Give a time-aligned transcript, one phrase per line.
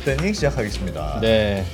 [0.00, 0.10] 예.
[0.10, 1.20] 언더스탠딩 시작하겠습니다.
[1.20, 1.64] 네.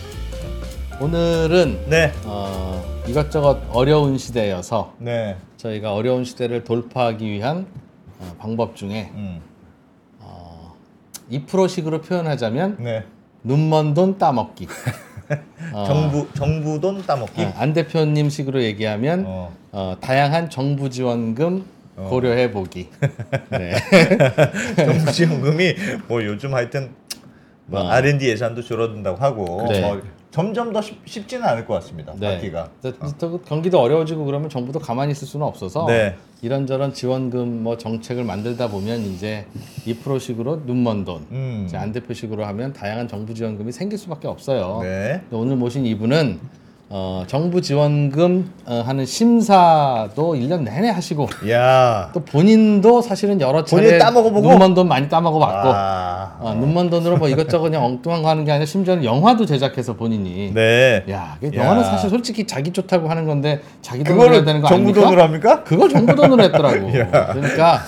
[1.01, 2.13] 오늘은 네.
[2.25, 5.37] 어, 이것저것 어려운 시대여서 네.
[5.57, 7.67] 저희가 어려운 시대를 돌파하기 위한
[8.19, 9.41] 어, 방법 중에 음.
[11.31, 13.05] 2%식으로 표현하자면 네.
[13.43, 14.69] 눈먼 돈 따먹기.
[15.73, 17.43] 어, 정부 정부 돈 따먹기.
[17.43, 19.57] 어, 안 대표님 식으로 얘기하면 어.
[19.73, 21.65] 어, 다양한 정부 지원금
[21.97, 22.89] 고려해 보기.
[23.51, 23.75] 네.
[24.77, 25.75] 정부 지원금이
[26.09, 26.91] 뭐 요즘 하여튼
[27.67, 27.89] 뭐 어.
[27.89, 29.81] R&D 예산도 줄어든다고 하고 네.
[29.81, 32.13] 뭐 점점 더 쉽, 쉽지는 않을 것 같습니다.
[32.19, 32.39] 네.
[32.83, 36.15] 또- 또 경기도 어려워지고 그러면 정부도 가만히 있을 수는 없어서 네.
[36.43, 39.47] 이런저런 지원금 뭐 정책을 만들다 보면 이제
[39.87, 41.69] 2%식으로 눈먼 돈, 음.
[41.75, 44.81] 안 대표식으로 하면 다양한 정부 지원금이 생길 수밖에 없어요.
[44.83, 45.23] 네.
[45.31, 46.39] 오늘 모신 이분은
[46.89, 52.11] 어, 정부 지원금 어, 하는 심사도 1년 내내 하시고 야.
[52.15, 54.49] 또 본인도 사실은 여러 본인 차례 따먹어보고?
[54.49, 56.37] 눈먼 돈 많이 따먹어 봤고 아.
[56.39, 60.53] 어, 눈먼 돈으로 뭐 이것저것 그냥 엉뚱한 거 하는 게 아니라 심지어는 영화도 제작해서 본인이
[60.55, 61.03] 네.
[61.11, 61.87] 야, 그 영화는 야.
[61.87, 65.05] 사실 솔직히 자기 좋다고 하는 건데 자기 돈으로 해야 그거를 되는 거 정부 아닙니까?
[65.09, 65.65] 돈으로 합니까?
[65.65, 66.87] 그걸 정부 돈으로 했더라고.
[67.01, 67.33] 야.
[67.33, 67.81] 그러니까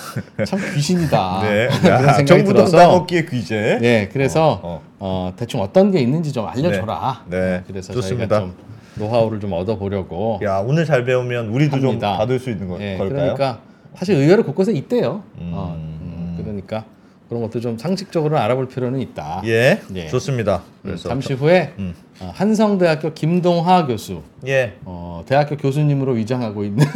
[0.44, 1.40] 참 귀신이다.
[1.42, 1.68] 네.
[1.80, 3.78] 그런 야, 생각이 정부 돈 들어서 따먹기의 귀재.
[3.80, 7.22] 네, 그래서 어, 어, 대충 어떤 게 있는지 좀 알려줘라.
[7.26, 7.38] 네.
[7.38, 8.40] 네, 그래서 좋습니다.
[8.40, 10.40] 저희가 좀 노하우를 좀 얻어보려고.
[10.42, 12.10] 야, 오늘 잘 배우면 우리도 합니다.
[12.10, 13.34] 좀 받을 수 있는 거, 예, 걸까요?
[13.34, 13.60] 그러니까
[13.94, 15.22] 사실 의외로 곳곳에 있대요.
[15.38, 15.50] 음.
[15.54, 16.84] 어, 음, 그러니까
[17.28, 19.42] 그런 것도 좀 상식적으로 알아볼 필요는 있다.
[19.44, 19.80] 예.
[19.94, 20.06] 예.
[20.06, 20.56] 좋습니다.
[20.56, 21.94] 음, 그래서 잠시 후에 음.
[22.20, 24.74] 어, 한성대학교 김동하 교수, 예.
[24.84, 26.86] 어, 대학교 교수님으로 위장하고 있는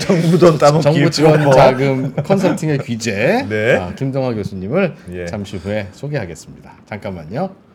[0.00, 1.52] 정부 돈 따먹기 정부 지원 뭐.
[1.52, 3.76] 자금 컨설팅의 귀재 네.
[3.76, 5.26] 아, 김동하 교수님을 예.
[5.26, 6.72] 잠시 후에 소개하겠습니다.
[6.86, 7.67] 잠깐만요.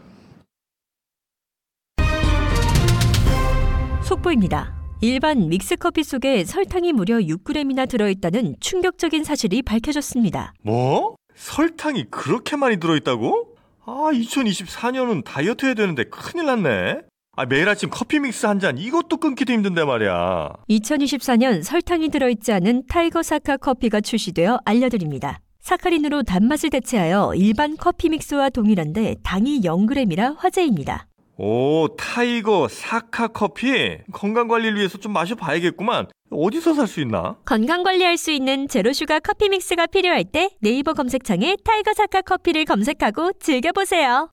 [4.03, 4.73] 속보입니다.
[5.01, 10.53] 일반 믹스커피 속에 설탕이 무려 6g이나 들어있다는 충격적인 사실이 밝혀졌습니다.
[10.61, 11.15] 뭐?
[11.35, 13.47] 설탕이 그렇게 많이 들어있다고?
[13.85, 16.99] 아, 2024년은 다이어트 해야 되는데 큰일 났네.
[17.35, 20.49] 아, 매일 아침 커피 믹스 한 잔 이것도 끊기도 힘든데 말이야.
[20.69, 25.39] 2024년 설탕이 들어있지 않은 타이거 사카 커피가 출시되어 알려드립니다.
[25.59, 31.07] 사카린으로 단맛을 대체하여 일반 커피 믹스와 동일한데 당이 0g이라 화제입니다.
[31.37, 33.97] 오, 타이거 사카 커피?
[34.11, 36.07] 건강 관리를 위해서 좀 마셔봐야겠구만.
[36.31, 37.37] 어디서 살 수 있나?
[37.45, 42.65] 건강 관리할 수 있는 zero sugar 커피 믹스가 필요할 때 네이버 검색창에 타이거 사카 커피를
[42.65, 44.29] 검색하고 즐겨보세요.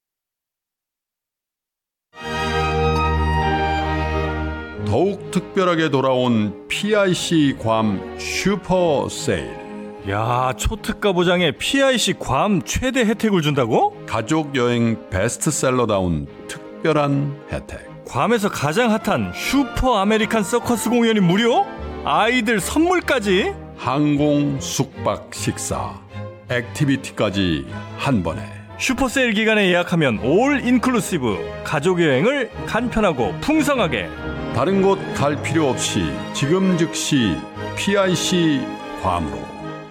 [4.86, 9.48] 더욱 특별하게 돌아온 PIC 괌 슈퍼 세일.
[10.08, 13.94] 야, 초특가 보장에 PIC 괌 최대 혜택을 준다고?
[14.06, 18.04] 가족 여행 베스트셀러다운 특별한 혜택.
[18.06, 21.66] 괌에서 가장 핫한 슈퍼 아메리칸 서커스 공연이 무료?
[22.04, 23.52] 아이들 선물까지?
[23.76, 25.94] 항공, 숙박, 식사,
[26.50, 28.42] activity까지 한 번에.
[28.78, 34.08] 슈퍼세일 기간에 예약하면 all inclusive 가족 여행을 간편하고 풍성하게
[34.54, 36.02] 다른 곳 갈 필요 없이
[36.32, 37.36] 지금 즉시
[37.76, 38.60] PIC
[39.02, 39.38] 괌으로.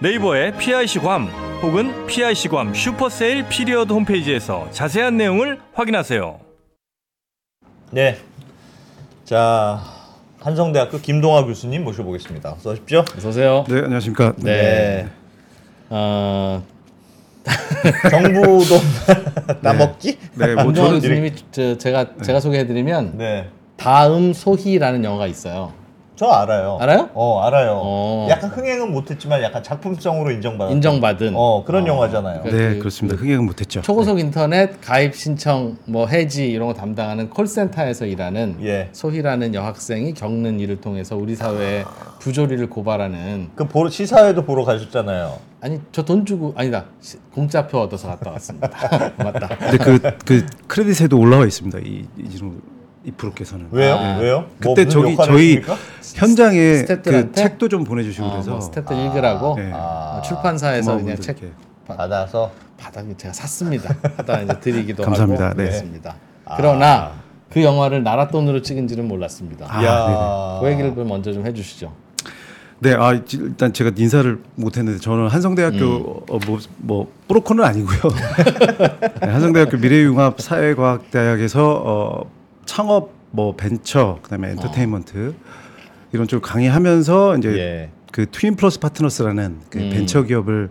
[0.00, 1.28] 네이버에 PIC 괌
[1.62, 6.49] 혹은 PIC 괌 슈퍼세일 period 홈페이지에서 자세한 내용을 확인하세요.
[7.90, 8.16] 네.
[9.24, 9.80] 자,
[10.40, 12.52] 한성대학교 김동하 교수님 모셔보겠습니다.
[12.52, 13.04] 어서 오십시오.
[13.16, 13.64] 어서 오세요.
[13.68, 14.34] 네, 안녕하십니까.
[14.38, 15.08] 네.
[15.88, 16.62] 어,
[18.10, 20.18] 정부 돈 따먹기?
[20.34, 23.48] 네, 뭐 김동하 저는 교수님이 저, 제가 제가 소개해드리면 네.
[23.76, 25.72] 다음 소희라는 영화가 있어요.
[26.20, 26.76] 저 알아요.
[26.78, 27.08] 알아요?
[27.14, 27.80] 어, 알아요.
[27.82, 28.26] 어.
[28.28, 30.74] 약간 흥행은 못했지만 약간 작품성으로 인정받은.
[30.74, 32.42] 인정받은 어, 그런 영화잖아요.
[32.42, 33.16] 그- 네, 그- 그렇습니다.
[33.18, 33.80] 흥행은 못했죠.
[33.80, 38.90] 초고속 인터넷 가입 신청 뭐 해지 이런 거 담당하는 콜센터에서 일하는 예.
[38.92, 41.86] 소희라는 여학생이 겪는 일을 통해서 우리 사회의
[42.18, 45.38] 부조리를 고발하는 그 보러, 시사회도 보러 가셨잖아요.
[45.62, 48.68] 아니 저 돈 주고 아니다 시- 공짜표 얻어서 갔다 왔습니다.
[49.16, 49.48] 맞다.
[49.56, 51.78] 근데 그, 그 크레딧에도 올라와 있습니다.
[51.78, 52.52] 이 이진우
[53.04, 53.68] 이 프로께서는.
[53.70, 53.94] 왜요?
[53.94, 54.18] 아.
[54.18, 54.46] 왜요?
[54.62, 55.76] 뭐 그때 무슨 저기 저희 했습니까?
[56.16, 57.32] 현장에 그 스태프들한테?
[57.42, 59.70] 책도 좀 보내주시고 어, 그래서 뭐 스태프들 읽으라고 네.
[59.72, 60.18] 아.
[60.18, 61.54] 어, 출판사에서 그냥 고마운 책 분들께.
[61.86, 63.94] 받아서 받아 제가 샀습니다.
[64.16, 65.44] 하다 이제 드리기도 감사합니다.
[65.46, 65.64] 하고 네.
[65.64, 66.14] 그랬습니다.
[66.56, 67.12] 그러나
[67.50, 69.66] 그 영화를 나라 돈으로 찍은지는 몰랐습니다.
[69.68, 70.58] 아, 야.
[70.60, 71.92] 그 얘기를 좀 먼저 좀 해주시죠.
[72.80, 77.98] 네, 아 지- 일단 제가 인사를 못했는데 저는 한성대학교 어, 뭐, 뭐 프로코는 아니고요.
[79.20, 82.30] 네, 한성대학교 미래융합 사회과학대학에서 어,
[82.66, 85.34] 창업, 뭐 벤처, 그다음에 엔터테인먼트
[86.12, 87.90] 이런 쪽 강의하면서 이제 예.
[88.12, 89.90] 그 트윈 플러스 파트너스라는 그 음.
[89.90, 90.70] 벤처 기업을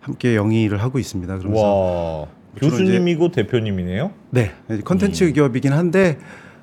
[0.00, 1.38] 함께 영위를 하고 있습니다.
[1.38, 2.26] 그러면서 와.
[2.58, 4.12] 주로 교수님이고 대표님이네요.
[4.30, 4.52] 네
[4.84, 6.18] 컨텐츠 기업이긴 한데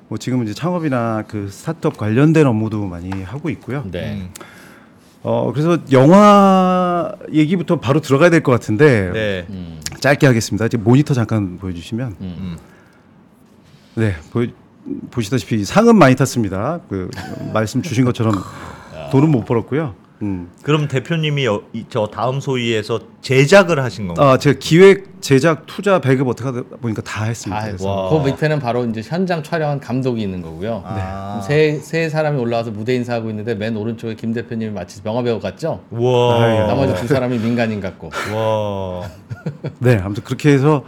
[0.08, 3.84] 뭐 지금은 이제 창업이나 그 스타트업 관련된 업무도 많이 하고 있고요.
[3.90, 4.14] 네.
[4.14, 4.30] 음.
[5.22, 9.46] 어 그래서 영화 얘기부터 바로 들어가야 될 것 같은데 네.
[9.50, 9.80] 음.
[10.00, 10.66] 짧게 하겠습니다.
[10.66, 12.56] 이제 모니터 잠깐 보여주시면 음.
[13.94, 14.44] 네 보,
[15.10, 16.80] 보시다시피 상은 많이 탔습니다.
[16.88, 17.10] 그
[17.52, 18.34] 말씀 주신 것처럼
[19.12, 19.94] 돈은 못 벌었고요.
[20.22, 20.48] 음.
[20.62, 24.28] 그럼 대표님이 여- 이- 저 다음 소위에서 제작을 하신 건가요?
[24.30, 27.60] 아 제가 기획, 제작, 투자, 배급 어떻게 하다 보니까 다 했습니다.
[27.62, 30.82] 아, 그래서 그 밑에는 바로 이제 현장 촬영한 감독이 있는 거고요.
[30.86, 31.42] 아.
[31.44, 35.82] 세, 세 사람이 올라와서 무대 인사하고 있는데 맨 오른쪽에 김 대표님이 마치 영화배우 같죠?
[35.90, 36.42] 와.
[36.42, 38.10] 아유, 나머지 두 사람이 민간인 같고.
[38.34, 39.08] 와.
[39.80, 40.84] 네, 아무튼 그렇게 해서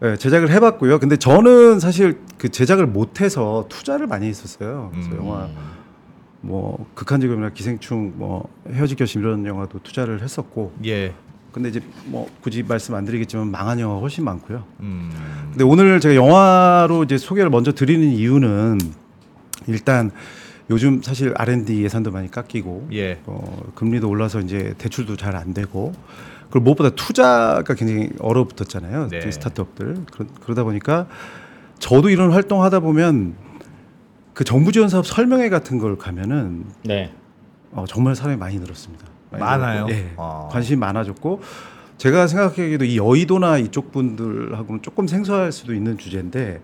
[0.00, 1.00] 네, 제작을 해봤고요.
[1.00, 4.90] 근데 저는 사실 그 제작을 못해서 투자를 많이 했었어요.
[4.92, 5.16] 그래서 음.
[5.18, 5.48] 영화
[6.40, 10.72] 뭐 극한직업이나 기생충, 뭐 헤어질 결심 이런 영화도 투자를 했었고.
[10.84, 11.12] 예.
[11.50, 14.62] 근데 이제 뭐 굳이 말씀 안 드리겠지만 망한 영화 가 훨씬 많고요.
[14.80, 15.10] 음.
[15.50, 18.78] 근데 오늘 제가 영화로 이제 소개를 먼저 드리는 이유는
[19.66, 20.12] 일단
[20.70, 23.18] 요즘 사실 R&D 예산도 많이 깎이고 예.
[23.26, 25.92] 어, 금리도 올라서 이제 대출도 잘 안 되고
[26.50, 29.08] 그리고 무엇보다 투자가 굉장히 얼어붙었잖아요.
[29.08, 29.30] 네.
[29.30, 31.06] 스타트업들 그러, 그러 다 보니까
[31.78, 33.34] 저도 이런 활동하다 보면
[34.34, 37.12] 그 정부 지원 사업 설명회 같은 걸 가면은 네.
[37.72, 39.04] 어, 정말 사람이 많이 늘었습니다.
[39.30, 39.86] 많이 많아요?
[39.86, 40.48] 늘었고, 예, 아.
[40.50, 41.40] 관심이 많아졌고
[41.98, 46.62] 제가 생각하기에도 이 여의도나 이쪽 분들하고는 조금 생소할 수도 있는 주제인데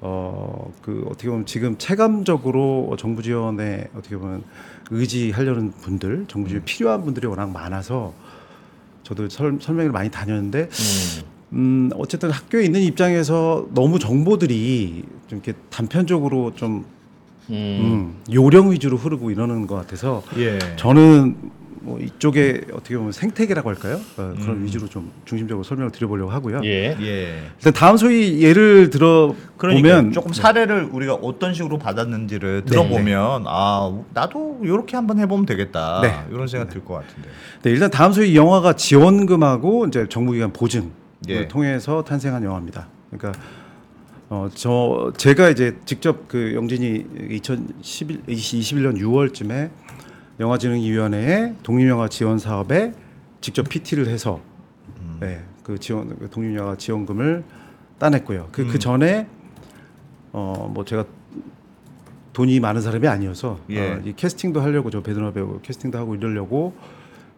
[0.00, 4.42] 어 그 어떻게 보면 지금 체감적으로 정부 지원에 어떻게 보면
[4.90, 8.14] 의지하려는 분들, 정부 지원 이 필요한 분들이 워낙 많아서
[9.08, 11.22] 저도 설, 설명을 많이 다녔는데 음.
[11.50, 16.84] 음 어쨌든 학교에 있는 입장에서 너무 정보들이 좀 이렇게 단편적으로 좀
[17.48, 17.54] 음.
[17.54, 20.58] 음, 요령 위주로 흐르고 이러는 것 같아서 예.
[20.76, 21.36] 저는
[21.82, 23.96] 뭐 이쪽에 어떻게 보면 생태계라고 할까요?
[24.16, 24.64] 어, 그런 음.
[24.64, 26.60] 위주로 좀 중심적으로 설명을 드려보려고 하고요.
[26.64, 26.96] 예.
[27.00, 27.42] 예.
[27.58, 33.92] 일단 다음 소위 예를 들어 그러니까 보면 조금 사례를 우리가 어떤 식으로 받았는지를 들어보면 아
[34.14, 36.14] 나도 이렇게 한번 해보면 되겠다 네.
[36.30, 37.28] 이런 생각 들 것 같은데
[37.62, 40.88] 네, 일단 다음 소위 영화가 지원금하고 이제 정부기관 보증을
[41.28, 41.48] 예.
[41.48, 42.88] 통해서 탄생한 영화입니다.
[43.10, 43.40] 그러니까
[44.30, 49.70] 어 저 제가 이제 직접 그 영진이 2011 21년 6월쯤에
[50.40, 52.92] 영화진흥위원회에 독립영화 지원 사업에
[53.40, 54.40] 직접 PT를 해서
[55.20, 57.44] 네, 그 지원 그 독립영화 지원금을
[57.98, 58.48] 따냈고요.
[58.52, 58.78] 그그 음.
[58.78, 59.26] 전에
[60.32, 61.04] 어 뭐 제가
[62.32, 63.80] 돈이 많은 사람이 아니어서 예.
[63.94, 66.72] 어, 이 캐스팅도 하려고 저 배드나 배우 캐스팅도 하고 이러려고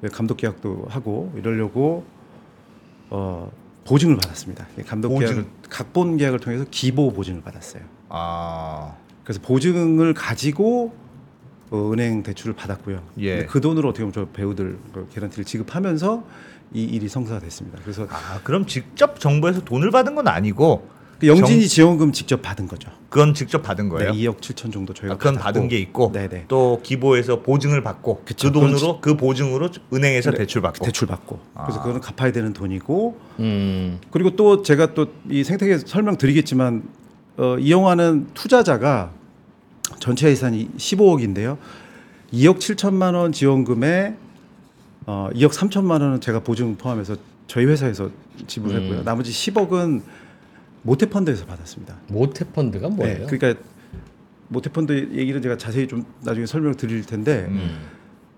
[0.04, 2.04] 예, 감독 계약도 하고 이러려고
[3.08, 3.50] 어
[3.86, 4.66] 보증을 받았습니다.
[4.78, 5.26] 예, 감독 보증?
[5.26, 7.82] 계약을 각본 계약을 통해서 기보 보증을 받았어요.
[8.10, 8.94] 아
[9.24, 10.92] 그래서 보증을 가지고
[11.70, 13.00] 어, 은행 대출을 받았고요.
[13.20, 13.44] 예.
[13.46, 16.24] 그 돈으로 어떻게 보면 저 배우들 그 개런티를 지급하면서
[16.74, 17.78] 이 일이 성사가 됐습니다.
[17.82, 20.88] 그래서 아, 그럼 직접 정부에서 돈을 받은 건 아니고
[21.20, 22.90] 그 영진이 지원금 직접 받은 거죠.
[23.10, 24.12] 그건 직접 받은 거예요.
[24.12, 25.44] 네, 2억 7천 정도 저희가 아, 그건 받았고.
[25.44, 26.46] 받은 게 있고 네네.
[26.48, 28.48] 또 기보에서 보증을 받고 그쵸.
[28.50, 31.38] 그 돈으로 그 보증으로 은행에서 네, 대출 받고 대출 받고.
[31.62, 31.82] 그래서 아.
[31.82, 33.98] 그거는 갚아야 되는 돈이고 음.
[34.10, 36.84] 그리고 또 제가 또 이 생태계 설명 드리겠지만
[37.36, 39.10] 어, 이 영화는 투자자가
[40.00, 41.56] 전체 예산이 15억인데요.
[42.32, 44.16] 2억 7천만 원 지원금에
[45.06, 48.10] 어, 2억 3천만 원은 제가 보증 포함해서 저희 회사에서
[48.46, 49.00] 지불했고요.
[49.00, 49.04] 음.
[49.04, 50.02] 나머지 10억은
[50.82, 51.96] 모태펀드에서 받았습니다.
[52.08, 53.26] 모태펀드가 뭐예요?
[53.26, 53.60] 네, 그러니까
[54.48, 57.78] 모태펀드 얘기를 제가 자세히 좀 나중에 설명 드릴 텐데 음.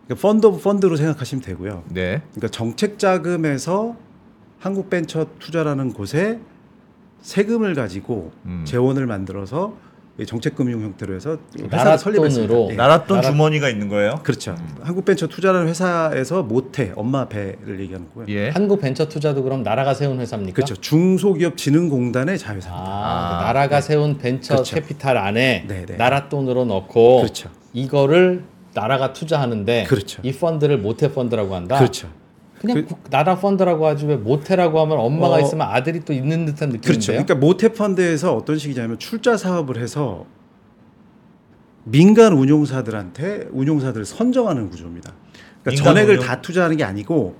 [0.06, 1.84] 그러니까 fund of fund로 생각하시면 되고요.
[1.88, 2.22] 네.
[2.32, 3.96] 그러니까 정책 자금에서
[4.58, 6.40] 한국 벤처 투자라는 곳에
[7.20, 8.64] 세금을 가지고 음.
[8.66, 9.91] 재원을 만들어서 이
[10.26, 11.38] 정책 금융 형태로 해서
[11.70, 12.52] 나라 회사를 설립했습니다.
[12.54, 12.72] 돈으로.
[12.72, 12.76] 예.
[12.76, 14.20] 나랏돈 나라- 주머니가 있는 거예요?
[14.22, 14.54] 그렇죠.
[14.82, 18.26] 한국 벤처 투자라는 회사에서 모태 엄마 배를 얘기하는 거고요.
[18.28, 18.50] 예.
[18.50, 20.54] 한국 벤처 투자도 그럼 나라가 세운 회사입니까?
[20.54, 20.74] 그렇죠.
[20.76, 22.70] 중소기업 진흥공단의 자회사입니다.
[22.72, 24.74] 아, 아, 나라가 세운 벤처 그렇죠.
[24.76, 25.96] 캐피탈 안에 네, 네.
[25.96, 27.50] 나라 돈으로 넣고 그렇죠.
[27.72, 30.20] 이거를 나라가 투자하는데 그렇죠.
[30.24, 31.76] 이 펀드를 모태 펀드라고 한다.
[31.78, 32.08] 그렇죠.
[32.62, 36.46] 그냥 그- 국- 나라 펀드라고 하지 왜 모태라고 하면 엄마가 어, 있으면 아들이 또 있는
[36.46, 36.88] 듯한 그렇죠.
[36.92, 37.24] 느낌인데요.
[37.26, 40.24] 그러니까 모태 펀드에서 어떤 식이냐면 출자 사업을 해서
[41.84, 45.12] 민간 운용사들한테 운용사들을 선정하는 구조입니다.
[45.64, 47.34] 그러니까 전액을 운용- 다 투자하는 게 아니고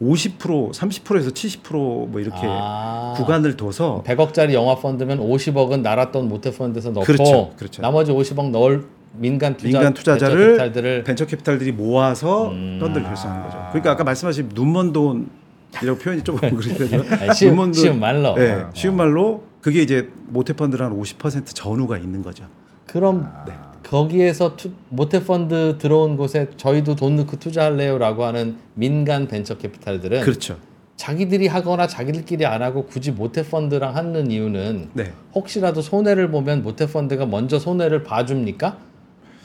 [0.00, 3.14] 50% 30%에서 70%뭐 이렇게 아.
[3.16, 7.50] 구간을 둬서 100억짜리 영화 펀드면 50억은 나라 돈 모태 펀드에서 넣고 그렇죠.
[7.56, 7.82] 그렇죠.
[7.82, 8.84] 나머지 50억 넣을
[9.18, 12.78] 민간 투자 민간 투자자를 벤처 캐피탈들을 벤처 캐피탈들이 모아서 음.
[12.80, 13.58] 펀드를 결성하는 거죠.
[13.70, 17.02] 그러니까 아까 말씀하신 눈먼 돈이라고 표현이 조금 그렇거든요.
[17.20, 18.34] 아니, 쉬운- 쉬운 말로.
[18.34, 18.70] 네, 어.
[18.74, 22.44] 쉬운 말로 그게 이제 모태 펀드랑 50% 전후가 있는 거죠.
[22.86, 23.52] 그럼 네.
[23.82, 30.56] 거기에서 투, 모태 펀드 들어온 곳에 저희도 돈 넣고 투자할래요라고 하는 민간 벤처 캐피탈들은 그렇죠.
[30.96, 35.12] 자기들이 하거나 자기들끼리 안 하고 굳이 모태 펀드랑 하는 이유는 네.
[35.34, 38.78] 혹시라도 손해를 보면 모태 펀드가 먼저 손해를 봐줍니까?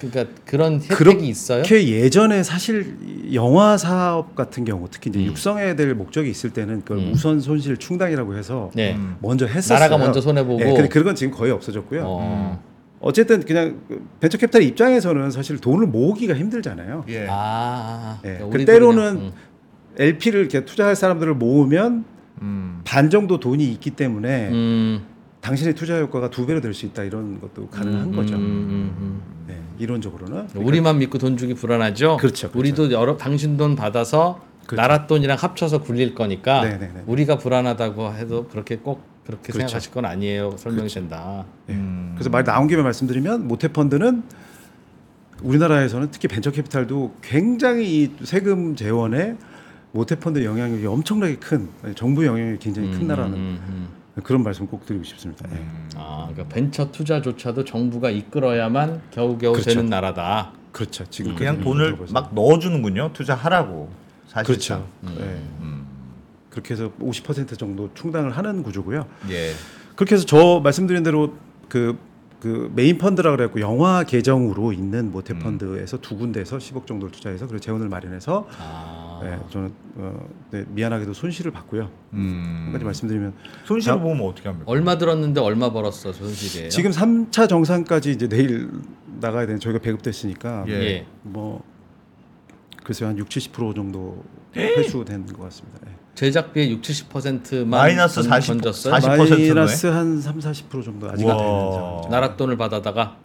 [0.10, 1.64] 그러니까 그런 혜택이 그렇게 있어요?
[1.70, 2.98] 예전에 사실
[3.34, 5.26] 영화 사업 같은 경우 특히 이제 음.
[5.26, 7.12] 육성해야 될 목적이 있을 때는 그걸 음.
[7.14, 8.96] 우선 손실 충당이라고 해서 네.
[8.96, 9.18] 음.
[9.22, 9.78] 먼저 했었어요.
[9.78, 10.60] 나라가 먼저 손해 보고.
[10.62, 12.04] 예, 근데 그런 건 지금 거의 없어졌고요.
[12.06, 12.64] 어.
[13.00, 17.06] 어쨌든 그냥 그 벤처 캐피탈 입장에서는 사실 돈을 모으기가 힘들잖아요.
[17.10, 17.28] 예.
[17.30, 19.32] 아, 예, 그러니까 그 때로는 그냥, 음.
[19.98, 22.06] LP를 이렇게 투자할 사람들을 모으면
[22.42, 22.82] 음.
[22.86, 25.02] 반 정도 돈이 있기 때문에 음,
[25.42, 28.36] 당신의 투자 효과가 두 배로 될 수 있다 이런 것도 가능한 음, 거죠.
[29.82, 29.84] 음, 음, 음.
[29.84, 32.18] 네, 이론적으로는 우리만 믿고 돈 주기 불안하죠.
[32.18, 32.60] 그렇죠, 그렇죠.
[32.60, 34.82] 우리도 여러 당신 돈 받아서 그렇죠.
[34.82, 37.04] 나라 돈이랑 합쳐서 굴릴 거니까 네, 네, 네.
[37.06, 39.60] 우리가 불안하다고 해도 그렇게 꼭 그렇게 그렇죠.
[39.60, 40.56] 생각하실 건 아니에요.
[40.58, 41.46] 설명이 된다.
[41.70, 41.74] 예.
[41.74, 42.14] 음.
[42.16, 44.24] 그래서 말 나온 김에 말씀드리면 모태펀드는
[45.44, 49.36] 우리나라에서는 특히 벤처 캐피탈도 굉장히 이 세금 재원에
[49.92, 53.88] 모태펀드 영향력이 엄청나게 큰 정부 영향력이 굉장히 큰 음, 나라는 음, 음.
[54.24, 55.48] 그런 말씀 꼭 드리고 싶습니다.
[55.54, 55.66] 예.
[55.96, 59.70] 아, 그러니까 벤처 투자조차도 정부가 이끌어야만 겨우겨우 그렇죠.
[59.70, 60.52] 되는 나라다.
[60.72, 61.06] 그렇죠.
[61.10, 63.12] 지금 그냥 돈을 막 넣어주는군요.
[63.14, 63.90] 투자하라고.
[64.28, 64.86] 사실상.
[65.02, 65.22] 그렇죠.
[65.22, 65.42] 예.
[65.62, 65.86] 음.
[66.50, 69.06] 그렇게 해서 50% 정도 충당을 하는 구조고요.
[69.30, 69.52] 예.
[69.96, 71.36] 그렇게 해서 저 말씀드린 대로
[71.70, 71.98] 그,
[72.42, 77.62] 그 메인 펀드라 그래갖고 영화 계정으로 있는 모태 펀드에서 두 군데에서 10억 정도를 투자해서 그리고
[77.62, 81.90] 재원을 마련해서 아, 네, 저는 어, 네, 미안하게도 손실을 봤고요.
[82.14, 82.62] 음.
[82.66, 83.34] 한 가지 말씀드리면
[83.66, 84.66] 손실을 자- 보면 어떻게 합니까?
[84.72, 86.70] 얼마 들었는데 얼마 벌었어 손실이에요?
[86.70, 88.70] 지금 3차 정산까지 이제 내일
[89.20, 90.74] 나가야 되는 저희가 배급됐으니까 예.
[90.74, 91.06] 예.
[91.24, 91.64] 뭐
[92.84, 94.24] 글쎄요 한 6, 70% 정도
[94.56, 95.80] 회수된 것 같습니다.
[95.88, 95.92] 예.
[96.16, 98.94] 제작비의 6, 70%만 마이너스 40 던졌어요.
[99.00, 99.54] 40 40% 네?
[99.54, 101.72] 마이너스 한 3, 40% 정도 아직 안 되는 우와.
[101.74, 102.10] 상황이죠.
[102.10, 103.18] 나라 돈을 받아다가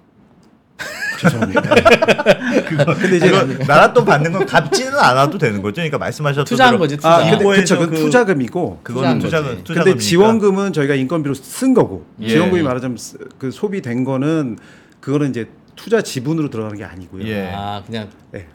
[1.18, 1.60] 죄송합니다.
[3.00, 3.30] 근데 이제
[3.66, 5.74] 나라 돈 받는 건 갚지는 않아도 되는 거죠.
[5.76, 7.16] 그러니까 말씀하셨던 투자한 거지 투자.
[7.16, 9.18] 아, 그쵸, 그 그- 투자금이고 그거는.
[9.18, 9.84] 투자금 투자금이니까.
[9.84, 12.28] 근데 지원금은 저희가 인건비로 쓴 거고 예.
[12.28, 14.58] 지원금이 말하자면 쓰- 그 소비된 거는
[15.00, 17.26] 그거는 이제 투자 지분으로 들어가는 게 아니고요.
[17.26, 17.50] 예.
[17.54, 18.46] 아 그냥 예.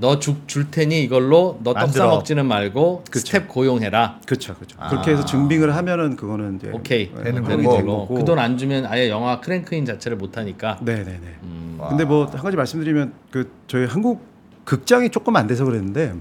[0.00, 1.88] 너 줄 테니 이걸로 너 떡.
[1.90, 3.26] 사 먹지는 말고 그쵸.
[3.26, 4.20] 스태프 고용해라.
[4.26, 4.76] 그렇죠, 그렇죠.
[4.80, 4.88] 아.
[4.88, 8.08] 그렇게 해서 증빙을 하면은 그거는 이제 오케이 예, 되는 거고.
[8.14, 10.78] 그 돈 안 주면 아예 영화 크랭크인 자체를 못 하니까.
[10.82, 11.36] 네, 네, 네.
[11.42, 11.76] 음.
[11.78, 11.88] 와.
[11.88, 14.22] 근데 뭐 한 가지 말씀드리면 그 저희 한국
[14.64, 16.14] 극장이 조금 안 돼서 그랬는데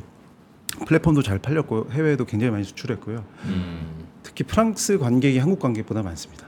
[0.86, 3.24] 플랫폼도 잘 팔렸고 해외에도 굉장히 많이 수출했고요.
[3.46, 4.06] 음.
[4.24, 6.46] 특히 프랑스 관객이 한국 관객보다 많습니다.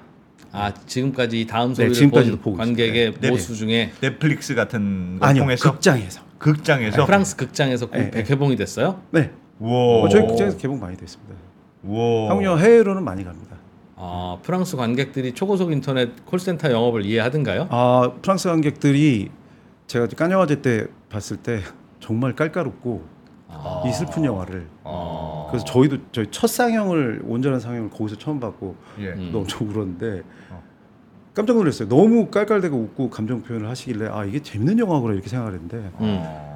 [0.51, 3.13] 아 지금까지 이 다음 네, 소리를 지금까지도 본 보고 관객의.
[3.20, 3.29] 네.
[3.29, 6.22] 모수 중에 넷플릭스 같은 거 아니요, 통해서 극장에서.
[6.39, 8.24] 극장에서 프랑스 극장에서 공- 네, 네.
[8.24, 9.01] 개봉이 됐어요.
[9.12, 10.03] 네, 우와.
[10.03, 11.36] 어, 저희 극장에서 개봉 많이 됐습니다.
[11.84, 12.29] 우와.
[12.32, 13.58] 한국 영화 해외로는 많이 갑니다.
[14.01, 17.68] 아 프랑스 관객들이 초고속 인터넷 콜센터 영업을 이해하든가요?
[17.70, 19.29] 아 프랑스 관객들이
[19.88, 21.60] 제가 깐 영화제 때 봤을 때
[22.00, 23.03] 정말 깔깔 웃고
[23.50, 23.84] 아.
[23.86, 25.38] 이 슬픈 영화를 아.
[25.50, 29.08] 그래서 저희도 저희 첫 상영을 온전한 상영을 거기서 처음 봤고 예.
[29.10, 29.29] 음.
[29.32, 30.63] 너 엄청 울었는데 어.
[31.34, 31.88] 깜짝 놀랐어요.
[31.89, 36.22] 너무 깔깔대고 웃고 감정 표현을 하시길래 아 이게 재밌는 영화구나 이렇게 생각을 했는데 음.
[36.25, 36.50] 아.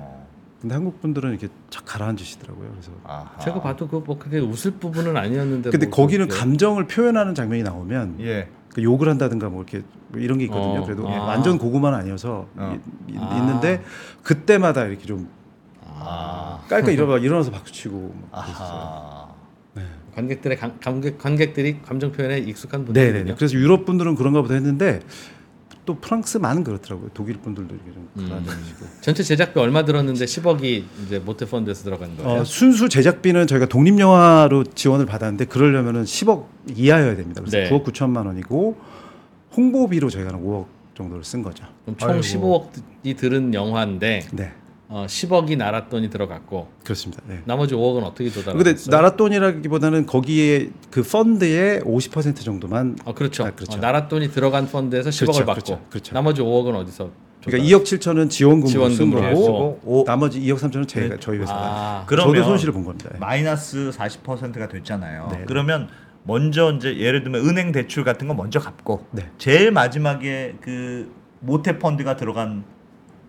[0.62, 2.70] 근데 한국 분들은 이렇게 착 가라앉으시더라고요.
[2.72, 3.38] 그래서 아하.
[3.40, 5.72] 제가 봐도 그뭐 그게 웃을 부분은 아니었는데.
[5.72, 6.40] 근데 뭐 거기는 그렇게.
[6.40, 8.48] 감정을 표현하는 장면이 나오면 예.
[8.70, 10.80] 그 욕을 한다든가 뭐 이렇게 뭐 이런 게 있거든요.
[10.82, 11.24] 어, 그래도 아.
[11.26, 12.80] 완전 고구마는 아니어서 어.
[13.10, 13.38] 이- 이- 아.
[13.40, 13.84] 있는데
[14.24, 15.28] 그때마다 이렇게 좀
[16.06, 18.68] 아, 깔깔 일어나 일어나서 박수치고 막 그랬어요.
[18.68, 19.24] 아하.
[20.16, 23.24] 관객들의 감, 관객 관객들이 감정 표현에 익숙한 분들이군요.
[23.24, 23.36] 네네.
[23.36, 25.00] 그래서 유럽 분들은 그런가 보다 했는데
[25.86, 27.10] 또 프랑스만은 그렇더라고요.
[27.16, 28.30] 독일 분들도 이렇게 좀 음.
[28.30, 28.86] 가라앉으시고.
[29.02, 32.42] 전체 제작비 얼마 들었는데 10억이 이제 모태 펀드에서 들어간 거예요.
[32.42, 36.46] 어, 순수 제작비는 저희가 독립 영화로 지원을 받았는데 그러려면은 10억
[36.76, 37.42] 이하여야 됩니다.
[37.42, 37.70] 그래서 네.
[37.70, 38.78] 9억 9천만 원이고
[39.58, 41.66] 홍보비로 저희가 한 5억 정도를 쓴 거죠.
[41.86, 42.22] 그럼 총 아이고.
[43.04, 44.54] 15억이 들은 영화인데 네,
[44.96, 47.24] 어, 10억이 나라 돈이 들어갔고 그렇습니다.
[47.28, 47.42] 네.
[47.46, 48.92] 나머지 5억은 어떻게 근데 조달했어요?
[48.96, 53.44] 나라 돈이라기보다는 거기에 그 펀드의 50% 정도만 어, 그렇죠.
[53.44, 53.80] 아, 그렇죠.
[53.80, 56.14] 어, 나라 돈이 들어간 펀드에서 10억을 그렇죠, 받고 그렇죠, 그렇죠.
[56.14, 57.10] 나머지 5억은 어디서?
[57.44, 61.20] 그러니까 조달- 2억 7천은 지원금으로 쓴 지원금으로 거고 쓰고 오- 나머지 2억 3천은 저희가 네.
[61.20, 63.10] 저희 회사가 아, 그러면 저도 손실을 본 겁니다.
[63.12, 63.18] 네.
[63.18, 65.30] 마이너스 40%가 됐잖아요.
[65.32, 65.44] 네.
[65.48, 65.90] 그러면
[66.22, 69.28] 먼저 이제 예를 들면 은행 대출 같은 거 먼저 갚고 네.
[69.40, 72.64] 제일 마지막에 그 모태 펀드가 들어간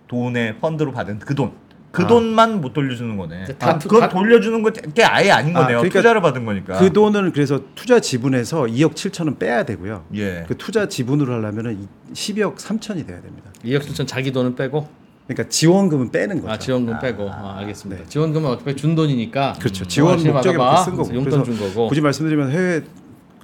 [0.09, 1.53] 돈에 펀드로 받은 그 돈.
[1.91, 2.07] 그 아.
[2.09, 3.45] 돈만 못 돌려주는 거네.
[3.57, 5.79] 다 아, 투- 그건 다- 돌려주는 게 아예 아닌 아, 거네요.
[5.79, 6.79] 그러니까 투자를 받은 거니까.
[6.79, 10.05] 그 돈을 그래서 투자 지분에서 2억 7천은 빼야 되고요.
[10.17, 10.45] 예.
[10.49, 13.51] 그 투자 지분으로 하려면은 12억 3천이 돼야 됩니다.
[13.65, 14.89] 2억 7천 자기 돈은 빼고
[15.29, 16.53] 그러니까 지원금은 빼는 거죠.
[16.53, 18.03] 아 지원금 아, 빼고 아, 알겠습니다.
[18.03, 18.09] 네.
[18.09, 19.85] 지원금은 어차피 준 돈이니까 그렇죠.
[19.85, 20.57] 음, 지원 목적에.
[20.57, 21.15] 그렇게 쓴 거고.
[21.15, 21.89] 용돈 그래서 준 거고.
[21.89, 22.83] 굳이 말씀드리면 해외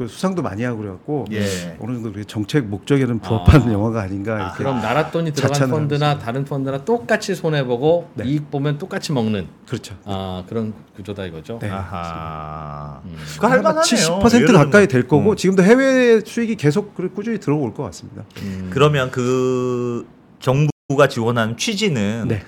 [0.00, 1.76] 그 수상도 많이 하고 그래갖고 예.
[1.78, 3.72] 어느 정도 그게 정책 목적에는 부합하는 아.
[3.74, 4.56] 영화가 아닌가 이렇게.
[4.56, 8.24] 그럼 나라 돈이 들어간 펀드나 다른 펀드나 똑같이 손해 보고 네.
[8.24, 9.94] 이익 보면 똑같이 먹는 그렇죠.
[10.06, 11.58] 아 그런 구조다 이거죠.
[11.60, 11.68] 네.
[11.68, 13.02] 아하.
[13.04, 13.14] 음.
[13.34, 13.82] 그거 할만하네요.
[13.82, 14.88] 70% 예를 가까이.
[14.88, 15.36] 될 거고 음.
[15.36, 18.24] 지금도 해외 수익이 계속 그 꾸준히 들어올 것 같습니다.
[18.40, 18.70] 음.
[18.72, 20.06] 그러면 그
[20.38, 22.42] 정부 정부가 지원하는 취지는 네.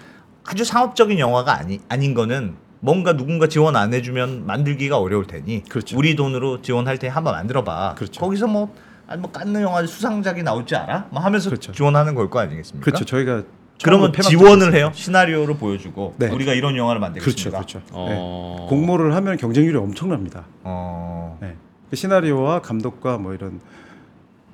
[0.44, 5.96] 아주 상업적인 영화가 아니 아닌 거는 뭔가 누군가 지원 안 해주면 만들기가 어려울 테니 그렇죠.
[5.96, 7.94] 우리 돈으로 지원할 테니 한번 만들어봐.
[7.94, 8.20] 그렇죠.
[8.20, 8.74] 거기서 뭐
[9.06, 11.06] 아니 뭐 깐느 영화 수상작이 나올지 알아?
[11.12, 11.70] 뭐 하면서 그렇죠.
[11.70, 12.84] 지원하는 걸 거 아니겠습니까?
[12.84, 13.04] 그렇죠.
[13.04, 13.44] 저희가
[13.84, 14.74] 그러면 지원을.
[14.74, 14.90] 해요.
[14.94, 16.28] 시나리오를 보여주고 네.
[16.28, 17.58] 우리가 이런 영화를 그렇죠, 만들겠습니다.
[17.58, 17.78] 그렇죠.
[17.78, 18.16] 네.
[18.18, 18.66] 어.
[18.68, 20.44] 공모를 하면 경쟁률이 엄청납니다.
[20.64, 21.38] 어.
[21.40, 21.54] 네.
[21.88, 23.60] 그 시나리오와 감독과 뭐 이런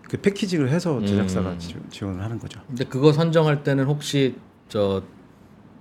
[0.03, 1.59] 그 패키징을 해서 제작사가 음.
[1.59, 2.61] 지, 지원을 하는 거죠.
[2.67, 4.35] 근데 그거 선정할 때는 혹시
[4.69, 5.03] 저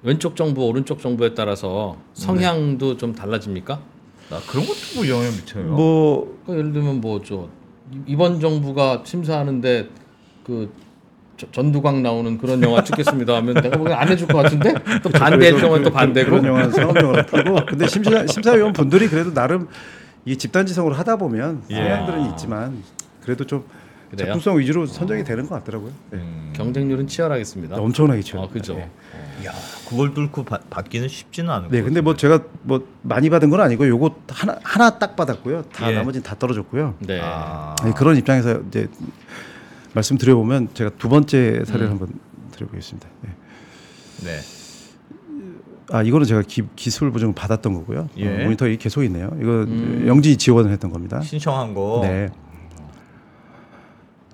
[0.03, 3.79] 왼쪽 정부 오른쪽 정부에 따라서 성향도 좀 달라집니까?
[4.29, 5.63] 나 그런 것도 뭐 영향 미쳐요.
[5.65, 7.47] 뭐 그러니까 예를 들면 뭐저
[8.05, 9.89] 이번 정부가 심사하는데
[10.45, 10.71] 그
[11.37, 14.73] 저- 전두광 나오는 그런 영화 찍겠습니다 하면 내가 보기엔 안 해줄 것 같은데
[15.03, 18.73] 또 반대할 그래서 경우는 또 그- 반대고 그런 영화는 상업 영화로 풀고 근데 심사 심사위원
[18.73, 19.67] 분들이 그래도 나름
[20.25, 21.75] 이 집단지성으로 하다 보면 예.
[21.75, 22.83] 성향들은 있지만
[23.21, 23.63] 그래도 좀
[24.09, 24.27] 그래요?
[24.27, 25.91] 작품성 위주로 선정이 되는 것 같더라고요.
[26.11, 26.17] 네.
[26.17, 26.53] 음.
[26.55, 27.75] 경쟁률은 치열하겠습니다.
[27.75, 28.43] 엄청나게 치열.
[28.43, 28.75] 아 그죠.
[28.75, 28.89] 네.
[29.45, 29.51] 야,
[29.87, 33.61] 그걸 뚫고 받, 받기는 쉽지는 않을 네, 것 근데 뭐 제가 뭐 많이 받은 건
[33.61, 35.63] 아니고 요거 하나 하나 딱 받았고요.
[35.73, 35.95] 다 예.
[35.95, 36.95] 나머지는 다 떨어졌고요.
[36.99, 37.19] 네.
[37.21, 37.75] 아.
[37.83, 38.87] 네, 그런 입장에서 이제
[39.93, 41.91] 말씀드려 보면 제가 두 번째 사례를 음.
[41.91, 42.09] 한번
[42.51, 43.07] 드려보겠습니다.
[43.21, 43.29] 네.
[44.23, 44.39] 네.
[45.89, 48.09] 아 이거는 제가 기, 기술 보증을 받았던 거고요.
[48.17, 48.27] 예.
[48.27, 49.29] 어, 모니터이 계속 있네요.
[49.39, 50.03] 이거 음.
[50.07, 51.21] 영진이 지원을 했던 겁니다.
[51.21, 51.99] 신청한 거.
[52.03, 52.29] 네.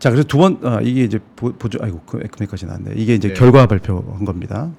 [0.03, 2.91] 자 그래서 두번 아, 이게 이제 보, 보조 아이고 그 금액까지 나왔네.
[2.97, 3.33] 이게 이제 네.
[3.33, 4.69] 결과 발표한 겁니다.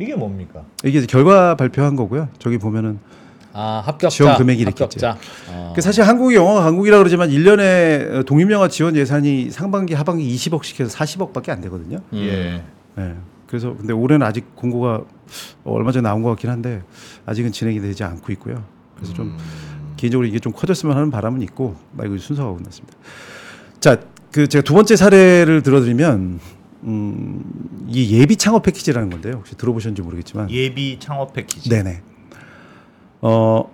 [0.00, 0.64] 이게 뭡니까?
[0.82, 2.28] 이게 이제 결과 발표한 거고요.
[2.40, 2.98] 저기 보면은
[3.52, 4.08] 아 합격자.
[4.08, 4.84] 지원 금액이 이렇게.
[5.48, 5.72] 어.
[5.76, 11.50] 그 사실 한국이 영화가 강국이라 그러지만 1년에 독립영화 지원 예산이 상반기 하반기 20억씩 해서 40억밖에
[11.50, 11.98] 안 되거든요.
[12.12, 12.18] 음.
[12.18, 12.64] 예.
[12.96, 13.14] 네.
[13.46, 15.02] 그래서 근데 올해는 아직 공고가
[15.62, 16.82] 얼마 전에 나온 것 같긴 한데
[17.26, 18.64] 아직은 진행이 되지 않고 있고요.
[18.96, 19.38] 그래서 좀 음.
[19.96, 22.98] 개인적으로 이게 좀 커졌으면 하는 바람은 있고 나 이거 순서가 끝났습니다.
[23.78, 23.98] 자,
[24.32, 26.40] 그 제가 두 번째 사례를 들어드리면
[26.84, 27.44] 음,
[27.86, 29.34] 이 예비 창업 패키지라는 건데요.
[29.34, 31.68] 혹시 들어보셨는지 모르겠지만, 예비 창업 패키지.
[31.68, 32.02] 네네.
[33.20, 33.70] 어,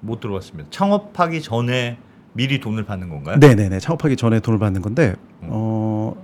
[0.00, 0.68] 못 들어봤습니다.
[0.70, 1.96] 창업하기 전에
[2.34, 3.38] 미리 돈을 받는 건가요?
[3.38, 3.78] 네네네.
[3.78, 6.14] 창업하기 전에 돈을 받는 건데, 어,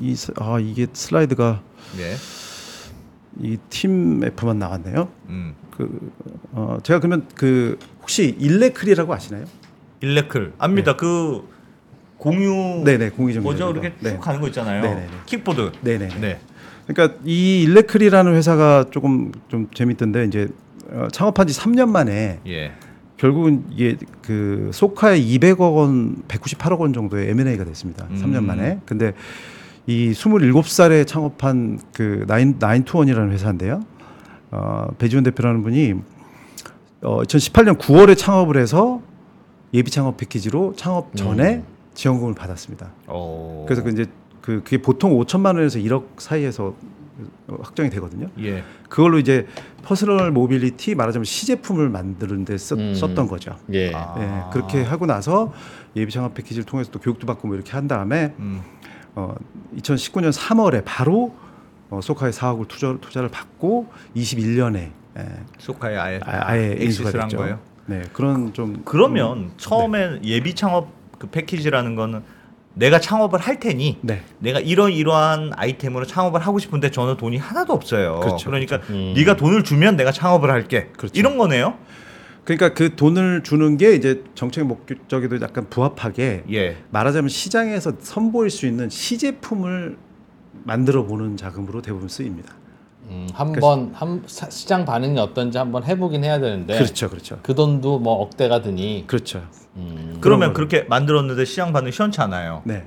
[0.00, 1.62] 이, 이 스- 아 이게 슬라이드가
[1.96, 2.16] 네.
[3.40, 5.08] 이팀 F만 나왔네요.
[5.28, 5.54] 음.
[5.70, 6.10] 그,
[6.52, 9.44] 어, 제가 그러면 그 혹시 일레클이라고 아시나요?
[10.00, 10.96] 일레클 압니다.
[10.96, 11.46] 그
[12.24, 13.66] 공유 네네, 공유정 뭐죠?
[13.66, 13.86] 기자입니다.
[13.86, 14.18] 이렇게 쭉 네.
[14.18, 14.82] 가는 거 있잖아요.
[14.82, 15.06] 네네네.
[15.26, 15.72] 킥보드.
[15.82, 16.08] 네네.
[16.20, 16.40] 네.
[16.86, 20.48] 그러니까 이 일레클이라는 회사가 조금 좀 재밌던데 이제
[20.90, 22.72] 어, 창업한 지 3년 만에 예.
[23.18, 28.06] 결국은 이게 그 소카에 200억 원, 198억 원 정도의 M&A가 됐습니다.
[28.10, 28.16] 음.
[28.16, 28.80] 3년 만에.
[28.86, 29.12] 근데
[29.86, 33.82] 이 27살에 창업한 그 나인 나인투원이라는 회사인데요.
[34.50, 35.94] 어, 배지원 대표라는 분이
[37.02, 39.02] 어, 2018년 9월에 창업을 해서
[39.74, 41.73] 예비 창업 패키지로 창업 전에 음.
[41.94, 42.90] 지원금을 받았습니다.
[43.06, 43.64] 어.
[43.66, 44.06] 그래서 그 이제
[44.40, 46.74] 그 그게 보통 5천만 원에서 1억 사이에서
[47.46, 48.28] 어, 확정이 되거든요.
[48.40, 48.64] 예.
[48.88, 49.46] 그걸로 이제
[49.82, 52.94] personal mobility 말하자면 시제품을 만드는데 썼, 음.
[52.94, 53.56] 썼던 거죠.
[53.72, 53.92] 예.
[53.94, 54.14] 아.
[54.18, 55.52] 예, 그렇게 하고 나서
[55.94, 58.62] 예비 창업 패키지를 통해서 또 교육도 받고 뭐 이렇게 한 다음에 음.
[59.14, 59.34] 어,
[59.76, 61.34] 2019년 3월에 바로
[61.90, 65.28] 어, 쏘카에 4억을 투자, 투자를 받고 21년에 예,
[65.58, 67.36] 쏘카에 아예 아, 아예 인수가 엑시스를 한 됐죠.
[67.36, 67.58] 거예요.
[67.86, 72.22] 네, 그런 좀 그러면 음, 처음에 예비 창업 그 패키지라는 거는
[72.74, 74.22] 내가 창업을 할 테니 네.
[74.40, 78.20] 내가 이런 이러한 아이템으로 창업을 하고 싶은데 저는 돈이 하나도 없어요.
[78.20, 79.14] 그렇죠, 러니까 음.
[79.16, 80.88] 네가 돈을 주면 내가 창업을 할게.
[80.96, 81.12] 그렇죠.
[81.18, 81.78] 이런 거네요.
[82.44, 86.76] 그러니까 그 돈을 주는 게 이제 정책 목적에도 약간 부합하게 예.
[86.90, 89.96] 말하자면 시장에서 선보일 수 있는 시제품을
[90.64, 92.54] 만들어 보는 자금으로 대부분 쓰입니다.
[93.08, 97.98] 음, 한번 한 사- 시장 반응이 어떤지 한번 해보긴 해야 되는데 그렇죠, 그렇죠, 그 돈도
[97.98, 99.42] 뭐 억대가 드니 그렇죠.
[99.76, 100.52] 음, 그러면.
[100.52, 102.62] 그렇게 만들었는데 시장 반응 시원치 않아요.
[102.64, 102.84] 네,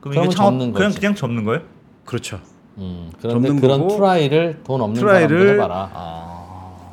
[0.00, 1.00] 그럼 그러면 이게 창업 접는 그냥 거지.
[1.00, 1.62] 그냥 접는 거예요?
[2.04, 2.40] 그렇죠.
[2.78, 5.90] 음, 그런데 접는 그런 거고, try를 돈 없는 try를- 해봐라.
[5.94, 6.30] 아.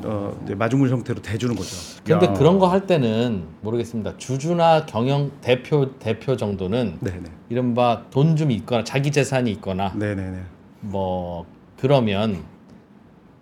[0.03, 1.75] 어, 이제 마중물 형태로 대주는 거죠.
[2.03, 2.33] 근데 야.
[2.33, 4.17] 그런 거 할 때는 모르겠습니다.
[4.17, 10.15] 주주나 경영 대표 대표 정도는 네, 네, 이른바 돈 좀 있거나 자기 재산이 있거나 네,
[10.15, 10.39] 네, 네.
[10.79, 11.45] 뭐
[11.81, 12.43] 그러면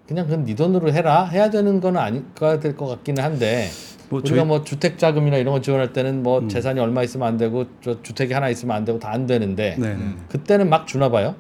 [0.08, 3.68] 그냥 그건 네 돈으로 해라 해야 되는 건 아니까 될 것 같기는 한데
[4.10, 6.50] 뭐 우리가 저희- 뭐 주택 자금이나 이런 거 지원할 때는 뭐 음.
[6.50, 9.88] 재산이 얼마 있으면 안 되고 저 주택이 하나 있으면 안 되고 다 안 되는데 네,
[9.90, 9.94] 네.
[9.96, 10.26] 음.
[10.30, 11.36] 그때는 막 주나 봐요.